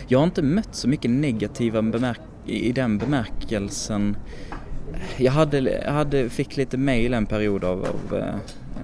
Jag 0.07 0.19
har 0.19 0.25
inte 0.25 0.41
mött 0.41 0.75
så 0.75 0.89
mycket 0.89 1.11
negativa 1.11 1.81
bemärk 1.81 2.19
i 2.45 2.71
den 2.71 2.97
bemärkelsen. 2.97 4.17
Jag 5.17 5.31
hade, 5.31 5.59
jag 5.59 5.91
hade, 5.91 6.29
fick 6.29 6.57
lite 6.57 6.77
mail 6.77 7.13
en 7.13 7.25
period 7.25 7.63
av, 7.63 7.79
av 7.79 8.17
eh, 8.17 8.35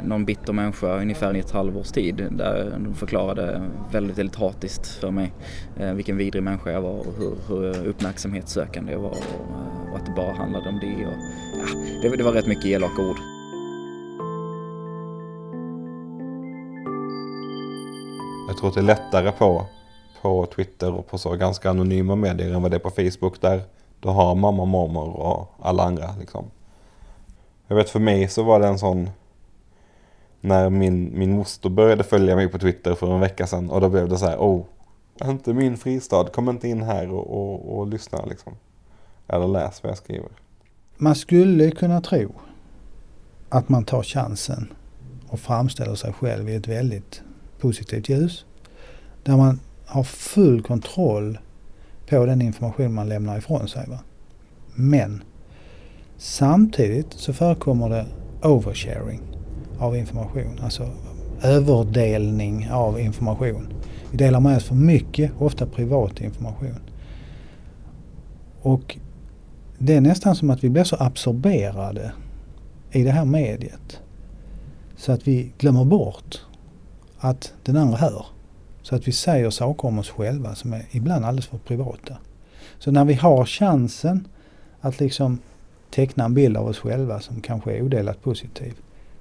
någon 0.05 0.25
bitter 0.25 0.53
människa 0.53 1.01
ungefär 1.01 1.35
i 1.35 1.39
ett 1.39 1.51
halvårs 1.51 1.91
tid 1.91 2.27
där 2.31 2.79
de 2.79 2.93
förklarade 2.93 3.61
väldigt, 3.91 4.17
väldigt 4.17 4.35
hatiskt 4.35 4.87
för 4.87 5.11
mig 5.11 5.33
eh, 5.79 5.93
vilken 5.93 6.17
vidrig 6.17 6.43
människa 6.43 6.71
jag 6.71 6.81
var 6.81 6.99
och 6.99 7.13
hur, 7.17 7.35
hur 7.47 7.87
uppmärksamhetssökande 7.87 8.91
jag 8.91 8.99
var 8.99 9.09
och, 9.09 9.17
eh, 9.17 9.91
och, 9.91 9.97
att 9.97 10.05
det 10.05 10.11
bara 10.15 10.33
handlade 10.33 10.69
om 10.69 10.79
det. 10.79 11.05
Och, 11.05 11.13
ja, 11.59 11.79
det, 12.01 12.17
det 12.17 12.23
var 12.23 12.31
rätt 12.31 12.47
mycket 12.47 12.65
elaka 12.65 13.01
ord. 13.01 13.17
Jag 18.47 18.57
tror 18.57 18.69
att 18.69 18.75
det 18.75 18.81
är 18.81 18.83
lättare 18.83 19.31
på, 19.31 19.65
på 20.21 20.45
Twitter 20.45 20.93
och 20.93 21.07
på 21.07 21.17
så 21.17 21.35
ganska 21.35 21.69
anonyma 21.69 22.15
medier 22.15 22.53
än 22.53 22.61
vad 22.61 22.71
det 22.71 22.77
är 22.77 22.79
på 22.79 22.89
Facebook 22.89 23.41
där 23.41 23.61
du 23.99 24.09
har 24.09 24.35
mamma, 24.35 24.65
mormor 24.65 25.09
och 25.09 25.51
alla 25.61 25.83
andra 25.83 26.15
liksom. 26.19 26.45
Jag 27.67 27.75
vet 27.75 27.89
för 27.89 27.99
mig 27.99 28.27
så 28.27 28.43
var 28.43 28.59
det 28.59 28.67
en 28.67 28.79
sån 28.79 29.09
när 30.45 30.69
min, 30.69 31.19
min 31.19 31.31
moster 31.31 31.69
började 31.69 32.03
följa 32.03 32.35
mig 32.35 32.47
på 32.47 32.59
Twitter 32.59 32.95
för 32.95 33.13
en 33.13 33.19
vecka 33.19 33.47
sedan 33.47 33.69
och 33.69 33.81
då 33.81 33.89
blev 33.89 34.09
det 34.09 34.17
så 34.17 34.25
här, 34.25 34.37
oh, 34.37 34.65
inte 35.23 35.53
min 35.53 35.77
fristad, 35.77 36.25
kom 36.25 36.49
inte 36.49 36.67
in 36.67 36.81
här 36.81 37.11
och, 37.11 37.27
och, 37.27 37.77
och 37.77 37.87
lyssna 37.87 38.25
liksom. 38.25 38.53
Eller 39.27 39.47
läs 39.47 39.83
vad 39.83 39.89
jag 39.89 39.97
skriver. 39.97 40.29
Man 40.97 41.15
skulle 41.15 41.71
kunna 41.71 42.01
tro 42.01 42.31
att 43.49 43.69
man 43.69 43.83
tar 43.83 44.03
chansen 44.03 44.73
och 45.27 45.39
framställer 45.39 45.95
sig 45.95 46.13
själv 46.13 46.49
i 46.49 46.55
ett 46.55 46.67
väldigt 46.67 47.21
positivt 47.59 48.09
ljus. 48.09 48.45
Där 49.23 49.37
man 49.37 49.59
har 49.85 50.03
full 50.03 50.63
kontroll 50.63 51.37
på 52.09 52.25
den 52.25 52.41
information 52.41 52.93
man 52.93 53.09
lämnar 53.09 53.37
ifrån 53.37 53.67
sig. 53.67 53.85
Va? 53.89 53.99
Men 54.75 55.23
samtidigt 56.17 57.13
så 57.13 57.33
förekommer 57.33 57.89
det 57.89 58.05
oversharing 58.41 59.34
av 59.79 59.97
information. 59.97 60.59
Alltså 60.63 60.89
överdelning 61.41 62.69
av 62.71 62.99
information. 62.99 63.67
Vi 64.11 64.17
delar 64.17 64.39
med 64.39 64.57
oss 64.57 64.63
för 64.63 64.75
mycket, 64.75 65.31
ofta 65.39 65.65
privat 65.65 66.21
information. 66.21 66.79
Och 68.61 68.97
det 69.77 69.93
är 69.93 70.01
nästan 70.01 70.35
som 70.35 70.49
att 70.49 70.63
vi 70.63 70.69
blir 70.69 70.83
så 70.83 70.95
absorberade 70.99 72.11
i 72.91 73.03
det 73.03 73.11
här 73.11 73.25
mediet. 73.25 74.01
Så 74.97 75.11
att 75.11 75.27
vi 75.27 75.51
glömmer 75.57 75.85
bort 75.85 76.41
att 77.17 77.53
den 77.63 77.77
andra 77.77 77.97
hör. 77.97 78.25
Så 78.81 78.95
att 78.95 79.07
vi 79.07 79.11
säger 79.11 79.49
saker 79.49 79.87
om 79.87 79.99
oss 79.99 80.09
själva 80.09 80.55
som 80.55 80.73
är 80.73 80.85
ibland 80.91 81.25
alldeles 81.25 81.47
för 81.47 81.57
privata. 81.57 82.17
Så 82.79 82.91
när 82.91 83.05
vi 83.05 83.13
har 83.13 83.45
chansen 83.45 84.27
att 84.81 84.99
liksom 84.99 85.39
teckna 85.89 86.25
en 86.25 86.33
bild 86.33 86.57
av 86.57 86.67
oss 86.67 86.79
själva 86.79 87.19
som 87.19 87.41
kanske 87.41 87.77
är 87.77 87.81
odelat 87.81 88.21
positiv 88.21 88.73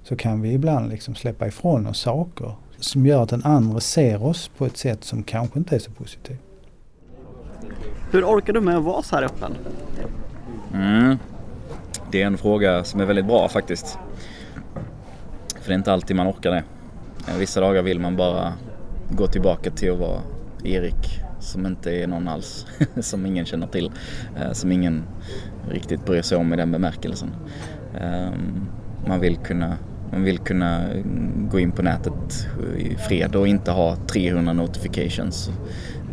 så 0.05 0.17
kan 0.17 0.43
vi 0.43 0.53
ibland 0.53 0.91
liksom 0.91 1.15
släppa 1.15 1.47
ifrån 1.47 1.87
oss 1.87 2.01
saker 2.01 2.55
som 2.79 3.07
gör 3.07 3.23
att 3.23 3.29
den 3.29 3.45
andra 3.45 3.81
ser 3.81 4.23
oss 4.23 4.51
på 4.59 4.67
ett 4.67 4.77
sätt 4.77 5.05
som 5.05 5.23
kanske 5.23 5.59
inte 5.59 5.75
är 5.75 5.79
så 5.79 5.91
positivt. 5.91 6.41
Hur 8.11 8.25
orkar 8.25 8.53
du 8.53 8.61
med 8.61 8.77
att 8.77 8.85
vara 8.85 9.03
så 9.03 9.17
här 9.17 9.23
öppen? 9.23 9.55
Mm. 10.75 11.19
Det 12.11 12.23
är 12.23 12.27
en 12.27 12.39
fråga 12.39 12.85
som 12.85 13.01
är 13.01 13.05
väldigt 13.05 13.27
bra 13.27 13.49
faktiskt. 13.49 13.99
För 15.61 15.69
det 15.69 15.73
är 15.73 15.79
inte 15.79 15.93
alltid 15.93 16.17
man 16.17 16.29
orkar 16.29 16.51
det. 16.51 16.65
Vissa 17.39 17.61
dagar 17.61 17.83
vill 17.83 18.01
man 18.01 18.17
bara 18.17 18.53
gå 19.11 19.27
tillbaka 19.27 19.71
till 19.71 19.93
att 19.93 19.99
vara 19.99 20.21
Erik 20.65 21.21
som 21.41 21.67
inte 21.67 21.91
är 21.91 22.07
någon 22.07 22.29
alls, 22.29 22.67
som 23.01 23.27
ingen 23.27 23.45
känner 23.45 23.67
till, 23.67 23.93
eh, 24.37 24.53
som 24.53 24.73
ingen 24.73 25.03
riktigt 25.69 26.07
bryr 26.07 26.23
sig 26.23 26.39
om 26.39 26.53
i 26.53 26.57
den 26.57 26.73
bemärkelsen. 26.73 27.31
Ehm, 28.01 28.67
man 29.07 29.21
vill 29.21 29.37
kunna 29.37 29.77
man 30.15 30.25
vill 30.25 30.39
kunna 30.39 30.85
gå 31.51 31.61
in 31.61 31.73
på 31.73 31.83
nätet 31.83 32.47
i 32.79 32.97
fred 32.97 33.37
och 33.37 33.49
inte 33.49 33.71
ha 33.71 33.97
300 33.97 34.53
notifications. 34.53 35.51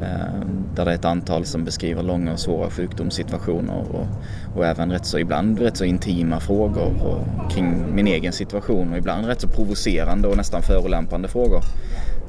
Eh, 0.02 0.46
där 0.76 0.86
det 0.86 0.92
är 0.92 0.96
ett 0.96 1.06
antal 1.06 1.46
som 1.46 1.64
beskriver 1.64 2.04
långa 2.04 2.34
och 2.34 2.40
svåra 2.40 2.70
sjukdomssituationer 2.70 3.86
och, 3.92 4.08
och 4.56 4.66
även 4.66 4.92
rätt 4.92 5.06
så 5.06 5.20
ibland 5.20 5.60
rätt 5.60 5.78
så 5.78 5.86
intima 5.86 6.40
frågor 6.40 6.94
och, 7.04 7.52
kring 7.52 7.96
min 7.96 8.08
egen 8.08 8.34
situation 8.34 8.92
och 8.92 8.98
ibland 8.98 9.26
rätt 9.26 9.42
så 9.42 9.48
provocerande 9.48 10.28
och 10.28 10.38
nästan 10.38 10.62
förolämpande 10.62 11.28
frågor. 11.28 11.64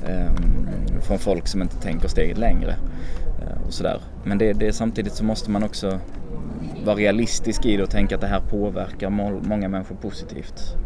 Eh, 0.06 0.32
från 1.00 1.18
folk 1.18 1.48
som 1.48 1.62
inte 1.62 1.76
tänker 1.76 2.08
steget 2.08 2.38
längre. 2.38 2.76
Eh, 3.40 3.66
och 3.66 3.72
sådär. 3.72 4.00
Men 4.24 4.38
det, 4.38 4.52
det, 4.52 4.72
samtidigt 4.72 5.12
så 5.12 5.24
måste 5.24 5.50
man 5.50 5.62
också 5.62 5.98
vara 6.84 6.96
realistisk 6.96 7.66
i 7.66 7.76
det 7.76 7.82
och 7.82 7.90
tänka 7.90 8.14
att 8.14 8.20
det 8.20 8.26
här 8.26 8.40
påverkar 8.40 9.10
många 9.48 9.68
människor 9.68 9.96
positivt. 9.96 10.76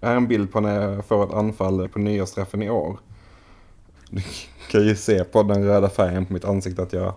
Här 0.00 0.12
är 0.12 0.16
en 0.16 0.28
bild 0.28 0.52
på 0.52 0.60
när 0.60 0.80
jag 0.80 1.04
får 1.04 1.24
ett 1.24 1.34
anfall 1.34 1.88
på 1.88 1.98
nyårsträffen 1.98 2.62
i 2.62 2.70
år. 2.70 2.98
Du 4.10 4.22
kan 4.70 4.86
ju 4.86 4.96
se 4.96 5.24
på 5.24 5.42
den 5.42 5.64
röda 5.64 5.88
färgen 5.88 6.26
på 6.26 6.32
mitt 6.32 6.44
ansikte 6.44 6.82
att 6.82 6.92
jag... 6.92 7.14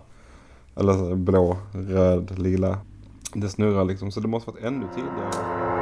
Eller 0.76 1.14
blå, 1.14 1.56
röd, 1.72 2.38
lila. 2.38 2.78
Det 3.34 3.48
snurrar 3.48 3.84
liksom 3.84 4.10
så 4.10 4.20
det 4.20 4.28
måste 4.28 4.50
varit 4.50 4.64
ännu 4.64 4.86
tidigare. 4.94 5.81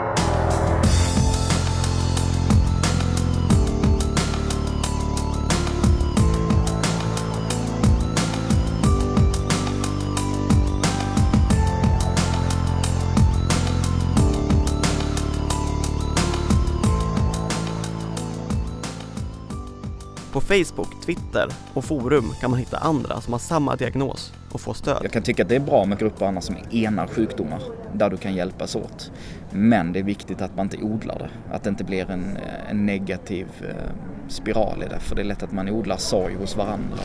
Facebook, 20.51 21.01
Twitter 21.07 21.47
och 21.75 21.85
forum 21.85 22.25
kan 22.41 22.51
man 22.51 22.59
hitta 22.59 22.77
andra 22.77 23.21
som 23.21 23.33
har 23.33 23.39
samma 23.39 23.77
diagnos 23.77 24.35
och 24.53 24.61
få 24.61 24.75
stöd. 24.75 25.01
Jag 25.03 25.13
kan 25.13 25.23
tycka 25.23 25.43
att 25.43 25.49
det 25.49 25.57
är 25.57 25.61
bra 25.61 25.85
med 25.85 25.99
grupper 25.99 26.27
annars 26.27 26.45
som 26.45 26.57
enar 26.73 27.07
sjukdomar 27.07 27.61
där 27.95 28.11
du 28.11 28.17
kan 28.17 28.35
hjälpas 28.35 28.77
åt. 28.77 29.13
Men 29.53 29.93
det 29.93 29.99
är 29.99 30.05
viktigt 30.05 30.43
att 30.43 30.57
man 30.57 30.67
inte 30.67 30.83
odlar 30.83 31.19
det, 31.19 31.31
att 31.55 31.65
det 31.65 31.71
inte 31.71 31.85
blir 31.85 32.11
en, 32.11 32.39
en 32.71 32.87
negativ 32.87 33.47
eh, 33.69 33.93
spiral 34.29 34.83
i 34.83 34.89
det 34.89 35.01
för 35.01 35.17
det 35.17 35.23
är 35.23 35.25
lätt 35.25 35.43
att 35.43 35.53
man 35.53 35.69
odlar 35.69 35.97
sorg 35.97 36.35
hos 36.35 36.57
varandra. 36.57 37.03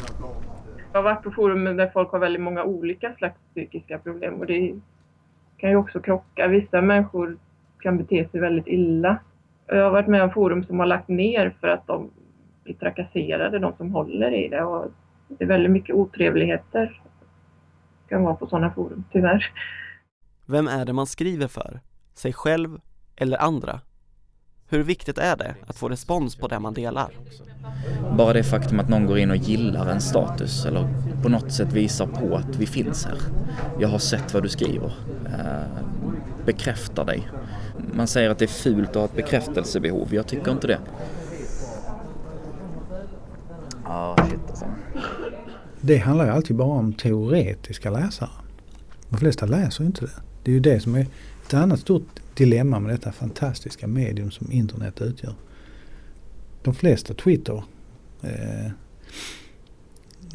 Jag 0.91 0.99
har 0.99 1.03
varit 1.03 1.23
på 1.23 1.31
forum 1.31 1.63
där 1.63 1.89
folk 1.93 2.11
har 2.11 2.19
väldigt 2.19 2.41
många 2.41 2.63
olika 2.63 3.13
slags 3.17 3.35
psykiska 3.51 3.97
problem 3.97 4.33
och 4.33 4.45
det 4.45 4.75
kan 5.57 5.69
ju 5.69 5.75
också 5.75 5.99
krocka. 5.99 6.47
Vissa 6.47 6.81
människor 6.81 7.37
kan 7.79 7.97
bete 7.97 8.27
sig 8.31 8.39
väldigt 8.39 8.67
illa. 8.67 9.17
Jag 9.67 9.83
har 9.83 9.91
varit 9.91 10.07
med 10.07 10.23
om 10.23 10.31
forum 10.31 10.63
som 10.63 10.79
har 10.79 10.85
lagt 10.85 11.07
ner 11.07 11.55
för 11.61 11.67
att 11.67 11.87
de 11.87 12.09
blir 12.65 12.75
trakasserade, 12.75 13.59
de 13.59 13.73
som 13.77 13.91
håller 13.91 14.31
i 14.45 14.47
det. 14.47 14.63
Och 14.63 14.91
det 15.27 15.43
är 15.43 15.47
väldigt 15.47 15.71
mycket 15.71 15.95
otrevligheter 15.95 17.01
kan 18.09 18.23
vara 18.23 18.35
på 18.35 18.47
sådana 18.47 18.71
forum, 18.71 19.03
tyvärr. 19.11 19.45
Vem 20.45 20.67
är 20.67 20.85
det 20.85 20.93
man 20.93 21.07
skriver 21.07 21.47
för? 21.47 21.79
Sig 22.13 22.33
själv 22.33 22.79
eller 23.15 23.37
andra? 23.37 23.79
Hur 24.69 24.83
viktigt 24.83 25.17
är 25.17 25.37
det 25.37 25.55
att 25.67 25.77
få 25.77 25.89
respons 25.89 26.35
på 26.35 26.47
det 26.47 26.59
man 26.59 26.73
delar? 26.73 27.09
Bara 28.17 28.33
det 28.33 28.43
faktum 28.43 28.79
att 28.79 28.89
någon 28.89 29.05
går 29.05 29.17
in 29.17 29.31
och 29.31 29.37
gillar 29.37 29.91
en 29.91 30.01
status 30.01 30.65
eller 30.65 30.87
på 31.23 31.29
något 31.29 31.51
sätt 31.51 31.73
visar 31.73 32.07
på 32.07 32.35
att 32.35 32.55
vi 32.55 32.65
finns 32.65 33.05
här. 33.05 33.17
Jag 33.79 33.87
har 33.87 33.97
sett 33.97 34.33
vad 34.33 34.43
du 34.43 34.49
skriver. 34.49 34.91
Eh, 35.25 35.85
bekräftar 36.45 37.05
dig. 37.05 37.27
Man 37.93 38.07
säger 38.07 38.29
att 38.29 38.39
det 38.39 38.45
är 38.45 38.63
fult 38.63 38.89
att 38.89 38.95
ha 38.95 39.05
ett 39.05 39.15
bekräftelsebehov. 39.15 40.13
Jag 40.13 40.27
tycker 40.27 40.51
inte 40.51 40.67
det. 40.67 40.79
Ah, 43.87 44.27
shit 44.27 44.39
alltså. 44.49 44.65
Det 45.81 45.97
handlar 45.97 46.25
ju 46.25 46.31
alltid 46.31 46.55
bara 46.55 46.67
om 46.67 46.93
teoretiska 46.93 47.89
läsare. 47.89 48.29
De 49.09 49.17
flesta 49.17 49.45
läser 49.45 49.83
ju 49.83 49.87
inte 49.87 50.05
det. 50.05 50.11
Det 50.43 50.51
är 50.51 50.53
ju 50.53 50.59
det 50.59 50.79
som 50.79 50.95
är 50.95 51.07
ett 51.45 51.53
annat 51.53 51.79
stort 51.79 52.07
dilemma 52.33 52.79
med 52.79 52.93
detta 52.93 53.11
fantastiska 53.11 53.87
medium 53.87 54.31
som 54.31 54.51
internet 54.51 55.01
utgör. 55.01 55.35
De 56.63 56.75
flesta 56.75 57.13
Twitter 57.13 57.63
eh, 58.21 58.65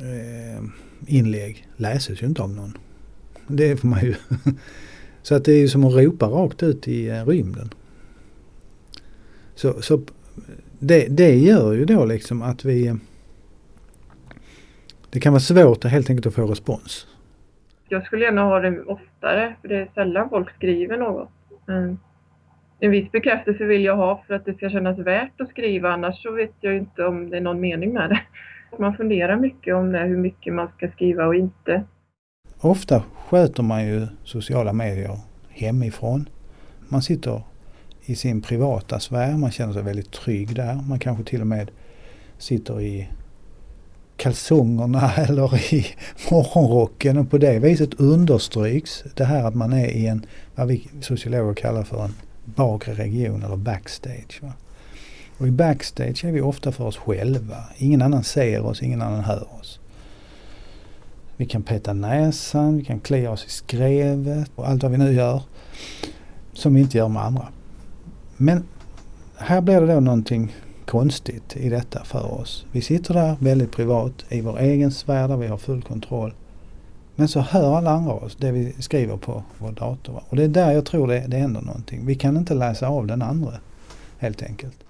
eh, 0.00 0.64
inlägg 1.06 1.68
läses 1.76 2.22
ju 2.22 2.26
inte 2.26 2.42
av 2.42 2.50
någon. 2.50 2.78
Det 3.46 3.76
får 3.76 3.88
man 3.88 4.00
ju. 4.04 4.14
Så 5.22 5.34
att 5.34 5.44
det 5.44 5.52
är 5.52 5.58
ju 5.58 5.68
som 5.68 5.84
att 5.84 5.94
ropa 5.94 6.26
rakt 6.26 6.62
ut 6.62 6.88
i 6.88 7.08
eh, 7.08 7.26
rymden. 7.26 7.70
Så, 9.54 9.82
så 9.82 9.94
eh, 9.94 10.00
det, 10.78 11.06
det 11.08 11.36
gör 11.36 11.72
ju 11.72 11.84
då 11.84 12.04
liksom 12.04 12.42
att 12.42 12.64
vi 12.64 12.94
det 15.10 15.20
kan 15.20 15.32
vara 15.32 15.40
svårt 15.40 15.84
att 15.84 15.90
helt 15.90 16.10
enkelt 16.10 16.26
att 16.26 16.34
få 16.34 16.46
respons. 16.46 17.06
Jag 17.88 18.06
skulle 18.06 18.24
gärna 18.24 18.42
ha 18.42 18.60
det 18.60 18.80
oftare, 18.80 19.54
för 19.60 19.68
det 19.68 19.76
är 19.76 19.88
sällan 19.94 20.28
folk 20.28 20.54
skriver 20.54 20.96
något. 20.96 21.30
En 22.80 22.90
viss 22.90 23.12
bekräftelse 23.12 23.64
vill 23.64 23.84
jag 23.84 23.96
ha 23.96 24.24
för 24.26 24.34
att 24.34 24.44
det 24.44 24.54
ska 24.54 24.70
kännas 24.70 24.98
värt 24.98 25.40
att 25.40 25.48
skriva, 25.48 25.92
annars 25.92 26.22
så 26.22 26.32
vet 26.32 26.54
jag 26.60 26.76
inte 26.76 27.04
om 27.04 27.30
det 27.30 27.36
är 27.36 27.40
någon 27.40 27.60
mening 27.60 27.92
med 27.92 28.10
det. 28.10 28.20
Man 28.78 28.96
funderar 28.96 29.36
mycket 29.36 29.74
om 29.74 29.92
det, 29.92 29.98
hur 29.98 30.16
mycket 30.16 30.54
man 30.54 30.68
ska 30.76 30.90
skriva 30.90 31.26
och 31.26 31.34
inte. 31.34 31.84
Ofta 32.60 33.02
sköter 33.28 33.62
man 33.62 33.86
ju 33.86 34.06
sociala 34.24 34.72
medier 34.72 35.18
hemifrån. 35.48 36.28
Man 36.88 37.02
sitter 37.02 37.42
i 38.04 38.14
sin 38.14 38.42
privata 38.42 39.00
sfär, 39.00 39.36
man 39.36 39.50
känner 39.50 39.72
sig 39.72 39.82
väldigt 39.82 40.12
trygg 40.12 40.54
där. 40.54 40.74
Man 40.88 40.98
kanske 40.98 41.24
till 41.24 41.40
och 41.40 41.46
med 41.46 41.70
sitter 42.38 42.80
i 42.80 43.08
kalsongerna 44.20 45.12
eller 45.16 45.74
i 45.74 45.86
morgonrocken 46.30 47.18
och 47.18 47.30
på 47.30 47.38
det 47.38 47.58
viset 47.58 48.00
understryks 48.00 49.04
det 49.14 49.24
här 49.24 49.44
att 49.44 49.54
man 49.54 49.72
är 49.72 49.86
i 49.86 50.06
en, 50.06 50.26
vad 50.54 50.66
vi 50.68 50.88
sociologer 51.00 51.54
kallar 51.54 51.82
för 51.82 52.04
en 52.04 52.14
bakre 52.44 52.94
region 52.94 53.42
eller 53.42 53.56
backstage. 53.56 54.38
Va? 54.42 54.52
Och 55.38 55.48
i 55.48 55.50
backstage 55.50 56.24
är 56.24 56.32
vi 56.32 56.40
ofta 56.40 56.72
för 56.72 56.84
oss 56.84 56.96
själva. 56.96 57.56
Ingen 57.76 58.02
annan 58.02 58.24
ser 58.24 58.66
oss, 58.66 58.82
ingen 58.82 59.02
annan 59.02 59.24
hör 59.24 59.48
oss. 59.60 59.80
Vi 61.36 61.46
kan 61.46 61.62
peta 61.62 61.92
näsan, 61.92 62.76
vi 62.76 62.84
kan 62.84 63.00
klia 63.00 63.30
oss 63.30 63.46
i 63.46 63.50
skrevet 63.50 64.50
och 64.54 64.68
allt 64.68 64.82
vad 64.82 64.92
vi 64.92 64.98
nu 64.98 65.12
gör 65.12 65.42
som 66.52 66.74
vi 66.74 66.80
inte 66.80 66.98
gör 66.98 67.08
med 67.08 67.22
andra. 67.22 67.48
Men 68.36 68.64
här 69.36 69.60
blir 69.60 69.80
det 69.80 69.94
då 69.94 70.00
någonting 70.00 70.52
konstigt 70.90 71.56
i 71.56 71.68
detta 71.68 72.04
för 72.04 72.32
oss. 72.40 72.66
Vi 72.72 72.82
sitter 72.82 73.14
där 73.14 73.36
väldigt 73.40 73.72
privat 73.72 74.24
i 74.28 74.40
vår 74.40 74.58
egen 74.58 74.92
sfär 74.92 75.28
där 75.28 75.36
vi 75.36 75.46
har 75.46 75.56
full 75.56 75.82
kontroll. 75.82 76.34
Men 77.14 77.28
så 77.28 77.40
hör 77.40 77.76
alla 77.76 77.90
andra 77.90 78.12
oss, 78.12 78.36
det 78.36 78.52
vi 78.52 78.72
skriver 78.72 79.16
på 79.16 79.42
vår 79.58 79.72
dator. 79.72 80.22
Och 80.28 80.36
det 80.36 80.44
är 80.44 80.48
där 80.48 80.72
jag 80.72 80.86
tror 80.86 81.08
det, 81.08 81.26
det 81.28 81.36
händer 81.36 81.60
någonting. 81.60 82.06
Vi 82.06 82.14
kan 82.14 82.36
inte 82.36 82.54
läsa 82.54 82.88
av 82.88 83.06
den 83.06 83.22
andra, 83.22 83.60
helt 84.18 84.42
enkelt. 84.42 84.84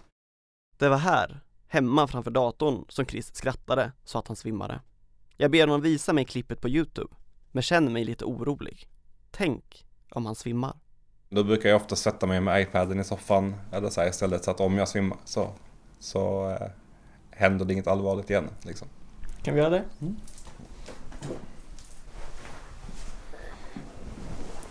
Det 0.79 0.89
var 0.89 0.97
här, 0.97 1.41
hemma 1.69 2.07
framför 2.07 2.31
datorn, 2.31 2.85
som 2.89 3.07
Chris 3.07 3.35
skrattade 3.35 3.93
så 4.05 4.19
att 4.19 4.29
han 4.29 4.37
svimmade. 4.37 4.81
Jag 5.37 5.51
ber 5.51 5.61
honom 5.61 5.81
visa 5.81 6.13
mig 6.13 6.25
klippet 6.25 6.61
på 6.61 6.69
Youtube, 6.69 7.15
men 7.53 7.63
känner 7.63 7.91
mig 7.91 8.05
lite 8.05 8.25
orolig. 8.25 8.89
Tänk 9.31 9.87
om 10.11 10.27
han 10.27 10.35
svimmar. 10.35 10.77
Då 11.29 11.45
brukar 11.45 11.69
jag 11.69 11.77
ofta 11.77 11.97
sätta 11.97 12.27
mig 12.27 12.41
med 12.41 12.63
iPaden 12.63 13.01
i 13.01 13.05
soffan 13.05 13.55
eller 13.73 13.89
så 13.89 14.01
här 14.01 14.09
istället 14.09 14.45
så 14.45 14.51
att 14.51 14.61
om 14.61 14.79
jag 14.79 14.89
svimmar 14.89 15.19
så 15.25 15.51
så 16.01 16.51
eh, 16.51 16.69
händer 17.31 17.65
det 17.65 17.73
inget 17.73 17.87
allvarligt 17.87 18.31
igen. 18.31 18.49
Liksom. 18.63 18.89
Kan 19.43 19.55
vi 19.55 19.61
göra 19.61 19.71
det? 19.71 19.85
Mm. 20.01 20.17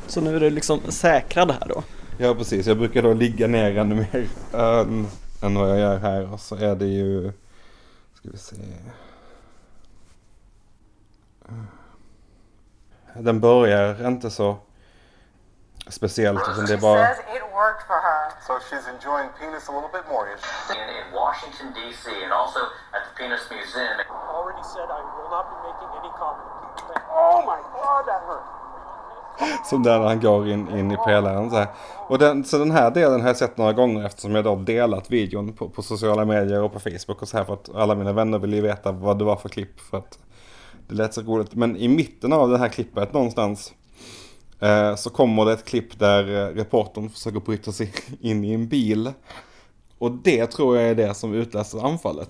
Så 0.07 0.21
nu 0.21 0.35
är 0.35 0.39
du 0.39 0.49
liksom 0.49 0.81
säkrad 0.91 1.51
här 1.51 1.67
då? 1.67 1.83
Ja 2.17 2.35
precis, 2.35 2.67
jag 2.67 2.77
brukar 2.77 3.01
då 3.01 3.13
ligga 3.13 3.47
ner 3.47 3.77
ännu 3.77 3.95
mer 3.95 4.29
än, 4.53 5.07
än 5.41 5.55
vad 5.55 5.69
jag 5.69 5.79
gör 5.79 5.97
här 5.97 6.33
och 6.33 6.39
så 6.39 6.55
är 6.55 6.75
det 6.75 6.85
ju, 6.85 7.31
ska 8.13 8.29
vi 8.31 8.37
se. 8.37 8.55
Den 13.13 13.39
börjar 13.39 14.07
inte 14.07 14.29
så 14.29 14.57
speciellt 15.87 16.41
utan 16.51 16.65
det 16.65 16.73
är 16.73 16.77
bara 16.77 17.07
worked 17.59 17.85
for 17.87 17.99
her. 18.09 18.28
So 18.49 18.57
she's 18.67 18.87
enjoying 18.95 19.29
penis 19.39 19.67
a 19.67 19.71
little 19.71 19.91
bit 19.97 20.05
more. 20.09 20.25
In, 20.27 20.37
in 20.97 21.05
Washington, 21.13 21.67
D.C. 21.77 22.05
and 22.23 22.33
also 22.33 22.59
at 22.95 23.01
the 23.05 23.11
Penis 23.17 23.43
Museum. 23.51 23.95
Already 24.09 24.63
said 24.73 24.87
I 24.89 25.01
will 25.15 25.29
not 25.35 25.45
be 25.51 25.57
making 25.67 25.89
any 25.99 26.11
comment. 26.21 26.49
Oh 27.11 27.39
my 27.51 27.59
god, 27.77 28.03
that 28.09 28.21
hurt. 28.29 29.65
Som 29.65 29.83
där 29.83 29.99
han 29.99 30.19
går 30.19 30.49
in, 30.49 30.77
in 30.77 30.91
i 30.91 30.97
pelaren 30.97 31.49
så 31.49 31.55
här. 31.55 31.67
Och 32.07 32.19
den, 32.19 32.43
så 32.43 32.57
den 32.57 32.71
här 32.71 32.91
delen 32.91 33.21
har 33.21 33.27
jag 33.27 33.37
sett 33.37 33.57
några 33.57 33.73
gånger 33.73 34.05
eftersom 34.05 34.35
jag 34.35 34.43
då 34.43 34.55
delat 34.55 35.11
videon 35.11 35.53
på, 35.53 35.69
på 35.69 35.81
sociala 35.81 36.25
medier 36.25 36.61
och 36.61 36.73
på 36.73 36.79
Facebook 36.79 37.21
och 37.21 37.27
så 37.27 37.37
här 37.37 37.43
för 37.43 37.53
att 37.53 37.75
alla 37.75 37.95
mina 37.95 38.13
vänner 38.13 38.39
ville 38.39 38.55
ju 38.55 38.61
veta 38.61 38.91
vad 38.91 39.19
det 39.19 39.23
var 39.25 39.35
för 39.35 39.49
klipp 39.49 39.79
för 39.79 39.97
att 39.97 40.19
det 40.87 40.95
lät 40.95 41.13
så 41.13 41.21
roligt. 41.21 41.55
Men 41.55 41.77
i 41.77 41.87
mitten 41.87 42.33
av 42.33 42.49
det 42.49 42.57
här 42.57 42.69
klippet 42.69 43.13
någonstans 43.13 43.73
Eh, 44.59 44.95
så 44.95 45.09
kommer 45.09 45.45
det 45.45 45.53
ett 45.53 45.65
klipp 45.65 45.99
där 45.99 46.47
eh, 46.47 46.55
reportern 46.55 47.09
försöker 47.09 47.39
bryta 47.39 47.71
sig 47.71 47.93
in 48.21 48.43
i 48.43 48.53
en 48.53 48.67
bil. 48.67 49.11
Och 49.97 50.11
det 50.11 50.47
tror 50.47 50.77
jag 50.77 50.89
är 50.89 50.95
det 50.95 51.13
som 51.13 51.33
utlöser 51.33 51.85
anfallet. 51.85 52.29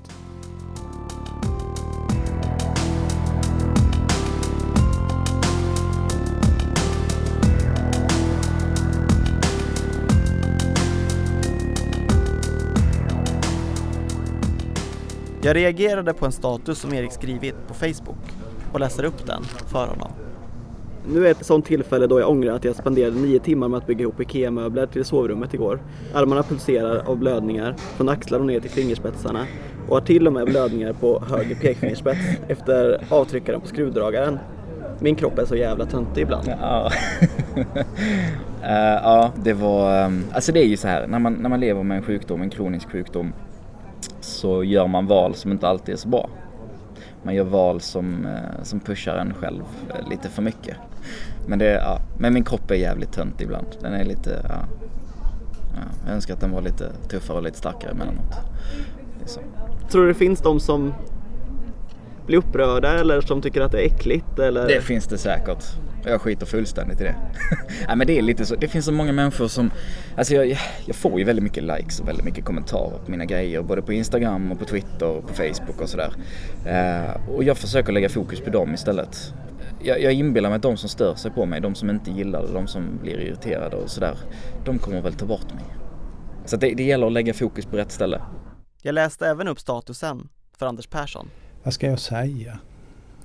Jag 15.41 15.55
reagerade 15.55 16.13
på 16.13 16.25
en 16.25 16.31
status 16.31 16.79
som 16.79 16.93
Erik 16.93 17.11
skrivit 17.11 17.67
på 17.67 17.73
Facebook 17.73 18.17
och 18.73 18.79
läser 18.79 19.03
upp 19.03 19.25
den 19.25 19.43
för 19.43 19.87
honom. 19.87 20.11
Nu 21.07 21.27
är 21.27 21.31
ett 21.31 21.45
sånt 21.45 21.65
tillfälle 21.65 22.07
då 22.07 22.19
jag 22.19 22.29
ångrar 22.29 22.53
att 22.53 22.63
jag 22.63 22.75
spenderade 22.75 23.19
nio 23.19 23.39
timmar 23.39 23.67
med 23.67 23.77
att 23.77 23.87
bygga 23.87 24.01
ihop 24.01 24.21
IKEA-möbler 24.21 24.85
till 24.85 25.05
sovrummet 25.05 25.53
igår. 25.53 25.79
Armarna 26.13 26.43
pulserar 26.43 27.03
av 27.05 27.17
blödningar 27.17 27.75
från 27.77 28.09
axlar 28.09 28.39
och 28.39 28.45
ner 28.45 28.59
till 28.59 28.69
fingerspetsarna 28.69 29.45
och 29.87 29.95
har 29.95 30.01
till 30.01 30.27
och 30.27 30.33
med 30.33 30.45
blödningar 30.45 30.93
på 30.93 31.23
höger 31.29 31.55
pekfingerspets 31.55 32.19
efter 32.47 33.01
avtryckaren 33.09 33.61
på 33.61 33.67
skruvdragaren. 33.67 34.39
Min 34.99 35.15
kropp 35.15 35.39
är 35.39 35.45
så 35.45 35.55
jävla 35.55 35.85
töntig 35.85 36.21
ibland. 36.21 36.47
Ja. 36.61 36.91
uh, 37.55 37.63
ja, 39.03 39.31
det 39.35 39.53
var... 39.53 40.05
Ehm, 40.05 40.23
alltså 40.33 40.51
det 40.51 40.59
är 40.59 40.67
ju 40.67 40.77
så 40.77 40.87
här, 40.87 41.07
när 41.07 41.19
man, 41.19 41.33
när 41.33 41.49
man 41.49 41.59
lever 41.59 41.83
med 41.83 41.97
en 41.97 42.03
sjukdom, 42.03 42.41
en 42.41 42.49
kronisk 42.49 42.91
sjukdom, 42.91 43.33
så 44.19 44.63
gör 44.63 44.87
man 44.87 45.07
val 45.07 45.35
som 45.35 45.51
inte 45.51 45.67
alltid 45.67 45.93
är 45.93 45.97
så 45.97 46.07
bra 46.07 46.29
man 47.23 47.35
gör 47.35 47.43
val 47.43 47.81
som, 47.81 48.25
eh, 48.25 48.63
som 48.63 48.79
pushar 48.79 49.17
en 49.17 49.33
själv 49.33 49.63
eh, 49.89 50.09
lite 50.09 50.29
för 50.29 50.41
mycket. 50.41 50.77
Men, 51.47 51.59
det, 51.59 51.65
ja, 51.65 52.01
men 52.17 52.33
min 52.33 52.43
kropp 52.43 52.71
är 52.71 52.75
jävligt 52.75 53.11
tönt 53.11 53.41
ibland. 53.41 53.67
Den 53.81 53.93
är 53.93 54.05
lite, 54.05 54.41
ja, 54.43 54.65
ja, 55.75 55.81
jag 56.05 56.15
önskar 56.15 56.33
att 56.33 56.41
den 56.41 56.51
var 56.51 56.61
lite 56.61 56.91
tuffare 57.09 57.37
och 57.37 57.43
lite 57.43 57.57
starkare 57.57 57.91
emellanåt. 57.91 58.35
Tror 59.91 60.01
du 60.01 60.07
det 60.07 60.19
finns 60.19 60.41
de 60.41 60.59
som 60.59 60.93
blir 62.25 62.37
upprörda 62.37 62.99
eller 62.99 63.21
som 63.21 63.41
tycker 63.41 63.61
att 63.61 63.71
det 63.71 63.81
är 63.81 63.85
äckligt? 63.85 64.39
Eller? 64.39 64.67
Det 64.67 64.81
finns 64.81 65.07
det 65.07 65.17
säkert. 65.17 65.65
Jag 66.05 66.21
skiter 66.21 66.45
fullständigt 66.45 67.01
i 67.01 67.03
det. 67.03 67.15
Nej 67.87 67.95
men 67.95 68.07
det 68.07 68.17
är 68.17 68.21
lite 68.21 68.45
så, 68.45 68.55
det 68.55 68.67
finns 68.67 68.85
så 68.85 68.91
många 68.91 69.11
människor 69.11 69.47
som, 69.47 69.71
alltså 70.17 70.33
jag, 70.33 70.59
jag 70.85 70.95
får 70.95 71.19
ju 71.19 71.25
väldigt 71.25 71.43
mycket 71.43 71.63
likes 71.63 71.99
och 71.99 72.07
väldigt 72.07 72.25
mycket 72.25 72.45
kommentarer 72.45 72.97
på 73.05 73.11
mina 73.11 73.25
grejer. 73.25 73.61
Både 73.61 73.81
på 73.81 73.93
Instagram 73.93 74.51
och 74.51 74.59
på 74.59 74.65
Twitter 74.65 75.05
och 75.05 75.27
på 75.27 75.33
Facebook 75.33 75.81
och 75.81 75.89
sådär. 75.89 76.11
Uh, 76.67 77.35
och 77.35 77.43
jag 77.43 77.57
försöker 77.57 77.93
lägga 77.93 78.09
fokus 78.09 78.39
på 78.39 78.49
dem 78.49 78.73
istället. 78.73 79.33
Jag, 79.83 80.01
jag 80.01 80.13
inbillar 80.13 80.49
mig 80.49 80.55
att 80.55 80.61
de 80.61 80.77
som 80.77 80.89
stör 80.89 81.15
sig 81.15 81.31
på 81.31 81.45
mig, 81.45 81.61
de 81.61 81.75
som 81.75 81.89
inte 81.89 82.11
gillar 82.11 82.41
det, 82.41 82.53
de 82.53 82.67
som 82.67 82.99
blir 83.01 83.19
irriterade 83.19 83.75
och 83.75 83.89
sådär. 83.89 84.17
De 84.65 84.79
kommer 84.79 85.01
väl 85.01 85.13
ta 85.13 85.25
bort 85.25 85.53
mig. 85.53 85.63
Så 86.45 86.57
det, 86.57 86.73
det 86.73 86.83
gäller 86.83 87.07
att 87.07 87.13
lägga 87.13 87.33
fokus 87.33 87.65
på 87.65 87.77
rätt 87.77 87.91
ställe. 87.91 88.21
Jag 88.81 88.93
läste 88.93 89.27
även 89.27 89.47
upp 89.47 89.59
statusen 89.59 90.29
för 90.57 90.65
Anders 90.65 90.87
Persson. 90.87 91.29
Vad 91.63 91.73
ska 91.73 91.87
jag 91.87 91.99
säga 91.99 92.59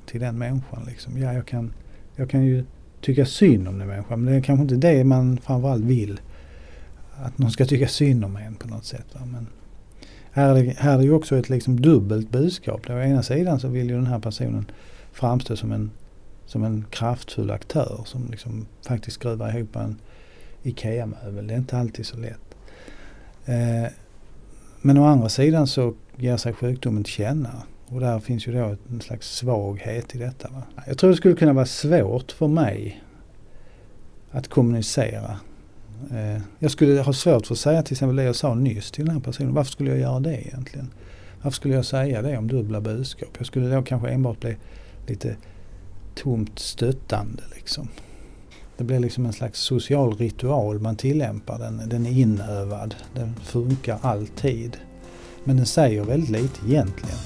till 0.07 0.21
den 0.21 0.39
människan 0.39 0.85
liksom? 0.87 1.19
Ja, 1.19 1.33
jag 1.33 1.47
kan 1.47 1.73
jag 2.17 2.31
kan 2.31 2.45
ju 2.45 2.65
tycka 3.01 3.27
synd 3.27 3.69
om 3.69 3.79
den 3.79 3.89
människan 3.89 4.25
men 4.25 4.33
det 4.33 4.39
är 4.39 4.43
kanske 4.43 4.63
inte 4.63 4.75
det 4.75 5.05
man 5.05 5.39
framförallt 5.39 5.85
vill. 5.85 6.21
att 7.17 7.39
någon 7.39 7.51
ska 7.51 7.65
tycka 7.65 7.89
synd 7.89 8.25
om 8.25 8.37
en 8.37 8.55
på 8.55 8.69
något 8.69 8.85
sätt. 8.85 9.07
Va? 9.13 9.21
Men 9.27 9.47
här 10.31 10.55
är, 10.55 10.65
det, 10.65 10.71
här 10.79 10.95
är 10.95 10.99
det 10.99 11.05
ju 11.05 11.13
också 11.13 11.37
ett 11.37 11.49
liksom 11.49 11.81
dubbelt 11.81 12.31
budskap. 12.31 12.91
Å 12.91 12.93
ena 12.93 13.23
sidan 13.23 13.61
så 13.61 13.69
vill 13.69 13.91
ju 13.91 13.95
den 13.95 14.07
här 14.07 14.19
personen 14.19 14.71
framstå 15.13 15.57
som 15.57 15.73
en, 15.73 15.91
som 16.47 16.65
en 16.65 16.85
kraftfull 16.91 17.51
aktör 17.51 18.03
som 18.05 18.29
liksom 18.31 18.67
faktiskt 18.87 19.15
skruvar 19.15 19.57
ihop 19.57 19.77
en 19.77 20.01
IKEA-möbel. 20.63 21.47
Det 21.47 21.55
är 21.55 21.59
inte 21.59 21.79
alltid 21.79 22.07
så 22.07 22.17
lätt. 22.17 22.57
Eh, 23.47 23.93
men 24.81 24.99
å 24.99 25.05
andra 25.05 25.29
sidan 25.29 25.67
så 25.67 25.95
ger 26.17 26.37
sig 26.37 26.53
sjukdomen 26.53 27.05
till 27.05 27.13
känna. 27.13 27.63
Och 27.87 28.01
där 28.01 28.21
finns 28.21 28.47
ju 28.47 28.53
då 28.53 28.77
en 28.91 29.01
slags 29.01 29.37
svaghet 29.37 30.15
i 30.15 30.19
detta. 30.19 30.49
Va? 30.49 30.63
Jag 30.87 30.99
tror 30.99 31.11
det 31.11 31.17
skulle 31.17 31.35
kunna 31.35 31.53
vara 31.53 31.67
svårt 31.67 32.33
för 32.33 32.49
mig 32.49 33.03
att 34.31 34.49
kommunicera. 34.49 35.39
Eh, 36.11 36.43
jag 36.59 36.71
skulle 36.71 37.01
ha 37.01 37.13
svårt 37.13 37.47
för 37.47 37.55
att 37.55 37.59
säga 37.59 37.83
till 37.83 37.95
exempel 37.95 38.17
det 38.17 38.23
jag 38.23 38.37
sa 38.37 38.55
nyss 38.55 38.91
till 38.91 39.05
den 39.05 39.15
här 39.15 39.23
personen. 39.23 39.55
Varför 39.55 39.73
skulle 39.73 39.91
jag 39.91 39.99
göra 39.99 40.21
det 40.21 40.47
egentligen? 40.47 40.91
Varför 41.43 41.57
skulle 41.57 41.75
jag 41.75 41.85
säga 41.85 42.23
det 42.23 42.39
om 42.39 42.49
dubbla 42.49 42.81
budskap? 42.81 43.29
Jag 43.39 43.47
skulle 43.47 43.75
då 43.75 43.83
kanske 43.83 44.09
enbart 44.09 44.41
bli 44.41 44.57
lite 45.07 45.37
tomt 46.15 46.59
stöttande 46.59 47.43
liksom. 47.55 47.89
Det 48.77 48.85
blir 48.85 48.99
liksom 48.99 49.27
en 49.27 49.33
slags 49.33 49.61
social 49.61 50.17
ritual 50.17 50.81
man 50.81 50.97
tillämpar. 50.97 51.59
Den, 51.59 51.89
den 51.89 52.07
är 52.07 52.11
inövad. 52.11 52.95
Den 53.15 53.35
funkar 53.35 53.99
alltid. 54.03 54.77
Men 55.45 55.57
den 55.57 55.67
säger 55.67 56.05
väldigt 56.05 56.31
lite 56.31 56.67
egentligen. 56.67 57.19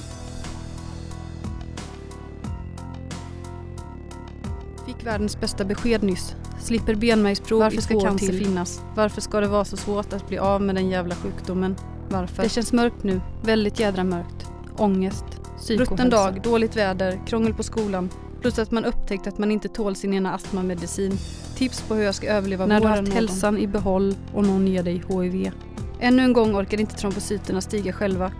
Fick 4.86 5.06
världens 5.06 5.40
bästa 5.40 5.64
besked 5.64 6.02
nyss. 6.02 6.36
Slipper 6.60 6.94
benmärgsprov 6.94 7.60
Varför 7.60 7.80
ska 7.80 8.00
cancer 8.00 8.26
till? 8.26 8.38
finnas? 8.38 8.82
Varför 8.94 9.20
ska 9.20 9.40
det 9.40 9.48
vara 9.48 9.64
så 9.64 9.76
svårt 9.76 10.12
att 10.12 10.28
bli 10.28 10.38
av 10.38 10.62
med 10.62 10.74
den 10.74 10.88
jävla 10.88 11.14
sjukdomen? 11.14 11.76
Varför? 12.08 12.42
Det 12.42 12.48
känns 12.48 12.72
mörkt 12.72 13.02
nu. 13.02 13.20
Väldigt 13.42 13.80
jädra 13.80 14.04
mörkt. 14.04 14.46
Ångest. 14.76 15.24
Psykohälsa. 15.58 15.92
Rutten 15.94 16.10
dag, 16.10 16.42
dåligt 16.42 16.76
väder, 16.76 17.20
krångel 17.26 17.54
på 17.54 17.62
skolan. 17.62 18.08
Plus 18.40 18.58
att 18.58 18.70
man 18.70 18.84
upptäckt 18.84 19.26
att 19.26 19.38
man 19.38 19.50
inte 19.50 19.68
tål 19.68 19.96
sin 19.96 20.14
ena 20.14 20.34
astmamedicin. 20.34 21.18
Tips 21.56 21.82
på 21.82 21.94
hur 21.94 22.02
jag 22.02 22.14
ska 22.14 22.26
överleva 22.26 22.66
När 22.66 22.80
du 22.80 22.86
har 22.86 22.96
haft 22.96 23.12
hälsan 23.12 23.58
i 23.58 23.66
behåll 23.66 24.14
och 24.34 24.44
någon 24.44 24.68
ger 24.68 24.82
dig 24.82 25.02
HIV. 25.08 25.52
Ännu 26.00 26.22
en 26.22 26.32
gång 26.32 26.56
orkar 26.56 26.80
inte 26.80 26.94
trombocyterna 26.94 27.60
stiga 27.60 27.92
själva. 27.92 28.32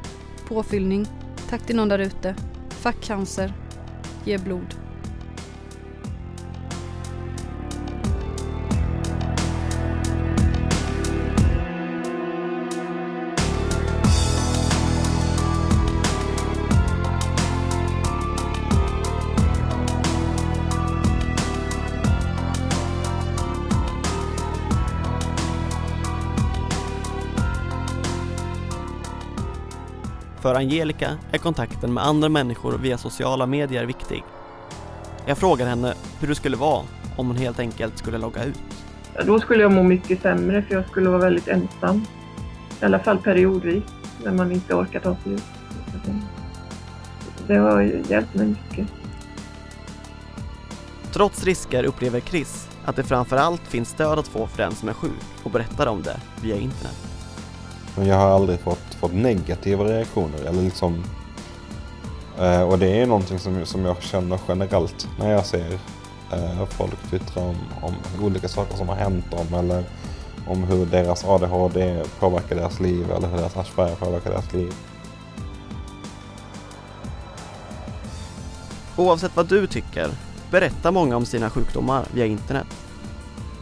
Påfyllning. 0.48 1.06
Tack 1.50 1.66
till 1.66 1.76
någon 1.76 1.88
där 1.88 1.98
ute. 1.98 2.34
Fuck 2.68 3.00
cancer. 3.00 3.52
Ge 4.24 4.38
blod. 4.38 4.74
För 30.48 30.54
Angelica 30.54 31.18
är 31.32 31.38
kontakten 31.38 31.94
med 31.94 32.06
andra 32.06 32.28
människor 32.28 32.78
via 32.78 32.98
sociala 32.98 33.46
medier 33.46 33.84
viktig. 33.84 34.24
Jag 35.26 35.38
frågar 35.38 35.66
henne 35.66 35.94
hur 36.20 36.28
det 36.28 36.34
skulle 36.34 36.56
vara 36.56 36.84
om 37.16 37.26
hon 37.26 37.36
helt 37.36 37.58
enkelt 37.58 37.98
skulle 37.98 38.18
logga 38.18 38.44
ut. 38.44 38.60
Då 39.26 39.40
skulle 39.40 39.62
jag 39.62 39.72
må 39.72 39.82
mycket 39.82 40.22
sämre 40.22 40.62
för 40.62 40.74
jag 40.74 40.88
skulle 40.88 41.08
vara 41.08 41.20
väldigt 41.20 41.48
ensam. 41.48 42.06
I 42.82 42.84
alla 42.84 42.98
fall 42.98 43.18
periodvis, 43.18 43.84
när 44.24 44.32
man 44.32 44.52
inte 44.52 44.74
orkar 44.74 45.00
ta 45.00 45.16
sig 45.16 45.32
ut. 45.32 45.44
Det 47.46 47.56
har 47.56 47.80
hjälpt 47.82 48.34
mig 48.34 48.46
mycket. 48.46 48.86
Trots 51.12 51.44
risker 51.44 51.84
upplever 51.84 52.20
Chris 52.20 52.68
att 52.84 52.96
det 52.96 53.04
framförallt 53.04 53.62
finns 53.62 53.88
stöd 53.88 54.18
att 54.18 54.28
få 54.28 54.46
för 54.46 54.62
den 54.62 54.74
som 54.74 54.88
är 54.88 54.92
sjuk 54.94 55.12
och 55.42 55.50
berättar 55.50 55.86
om 55.86 56.02
det 56.02 56.20
via 56.42 56.56
internet. 56.56 57.07
Men 57.98 58.06
jag 58.06 58.16
har 58.16 58.30
aldrig 58.30 58.60
fått, 58.60 58.94
fått 59.00 59.14
negativa 59.14 59.84
reaktioner. 59.84 60.38
Eller 60.46 60.62
liksom, 60.62 61.04
eh, 62.38 62.62
och 62.62 62.78
det 62.78 63.00
är 63.00 63.06
någonting 63.06 63.38
som, 63.38 63.66
som 63.66 63.84
jag 63.84 64.02
känner 64.02 64.40
generellt 64.48 65.08
när 65.18 65.32
jag 65.32 65.46
ser 65.46 65.72
eh, 66.32 66.66
folk 66.66 67.10
twittra 67.10 67.42
om, 67.42 67.56
om 67.82 67.94
olika 68.22 68.48
saker 68.48 68.76
som 68.76 68.88
har 68.88 68.96
hänt 68.96 69.30
dem. 69.30 69.54
Eller 69.54 69.84
om 70.46 70.64
hur 70.64 70.86
deras 70.86 71.24
ADHD 71.24 72.02
påverkar 72.18 72.56
deras 72.56 72.80
liv 72.80 73.10
eller 73.10 73.28
hur 73.28 73.36
deras 73.36 73.56
Asperger 73.56 73.96
påverkar 73.96 74.30
deras 74.30 74.52
liv. 74.52 74.74
Oavsett 78.96 79.36
vad 79.36 79.46
du 79.48 79.66
tycker 79.66 80.10
berättar 80.50 80.92
många 80.92 81.16
om 81.16 81.26
sina 81.26 81.50
sjukdomar 81.50 82.04
via 82.14 82.26
internet. 82.26 82.66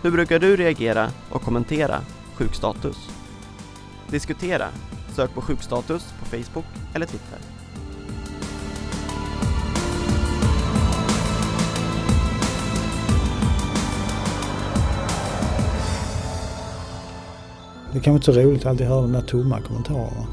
Hur 0.02 0.10
brukar 0.10 0.38
du 0.38 0.56
reagera 0.56 1.10
och 1.30 1.42
kommentera 1.42 2.00
sjukstatus? 2.34 3.15
Diskutera. 4.10 4.68
Sök 5.14 5.34
på 5.34 5.40
sjukstatus 5.40 6.14
på 6.18 6.24
Facebook 6.24 6.64
eller 6.94 7.06
Twitter. 7.06 7.38
Det 17.92 18.00
kan 18.00 18.12
vara 18.12 18.16
inte 18.16 18.32
så 18.32 18.40
roligt 18.40 18.60
att 18.60 18.66
alltid 18.66 18.86
höra 18.86 19.02
de 19.02 19.12
där 19.12 19.20
tomma 19.20 19.60
kommentarerna. 19.60 20.26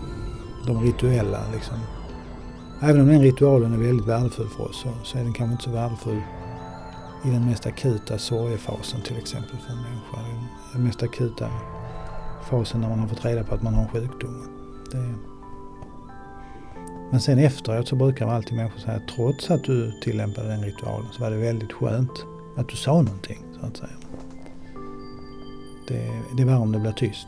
De 0.67 0.83
rituella 0.83 1.39
liksom. 1.53 1.77
Även 2.81 3.01
om 3.01 3.07
den 3.07 3.21
ritualen 3.21 3.73
är 3.73 3.77
väldigt 3.77 4.07
värdefull 4.07 4.49
för 4.49 4.69
oss 4.69 4.81
så, 4.81 4.89
så 5.03 5.17
är 5.17 5.23
den 5.23 5.33
kanske 5.33 5.51
inte 5.51 5.63
så 5.63 5.69
värdefull 5.69 6.21
i 7.25 7.29
den 7.29 7.45
mest 7.45 7.65
akuta 7.65 8.17
sorgefasen 8.17 9.01
till 9.01 9.17
exempel 9.17 9.57
för 9.57 9.73
en 9.73 9.81
människa. 9.81 10.17
Den 10.73 10.83
mest 10.83 11.03
akuta 11.03 11.49
fasen 12.43 12.81
när 12.81 12.89
man 12.89 12.99
har 12.99 13.07
fått 13.07 13.25
reda 13.25 13.43
på 13.43 13.55
att 13.55 13.63
man 13.63 13.73
har 13.73 13.87
sjukdomen. 13.87 14.47
Det... 14.91 15.13
Men 17.11 17.21
sen 17.21 17.39
efteråt 17.39 17.87
så 17.87 17.95
brukar 17.95 18.25
man 18.25 18.35
alltid 18.35 18.57
människor 18.57 18.79
säga 18.79 18.97
att 18.97 19.07
trots 19.07 19.51
att 19.51 19.63
du 19.63 19.91
tillämpade 20.01 20.47
den 20.47 20.63
ritualen 20.63 21.07
så 21.11 21.21
var 21.21 21.31
det 21.31 21.37
väldigt 21.37 21.73
skönt 21.73 22.25
att 22.57 22.69
du 22.69 22.75
sa 22.75 23.01
någonting 23.01 23.43
så 23.59 23.65
att 23.65 23.77
säga. 23.77 23.97
Det, 25.87 26.11
det 26.37 26.43
är 26.43 26.45
värre 26.45 26.57
om 26.57 26.71
det 26.71 26.79
blir 26.79 26.91
tyst. 26.91 27.27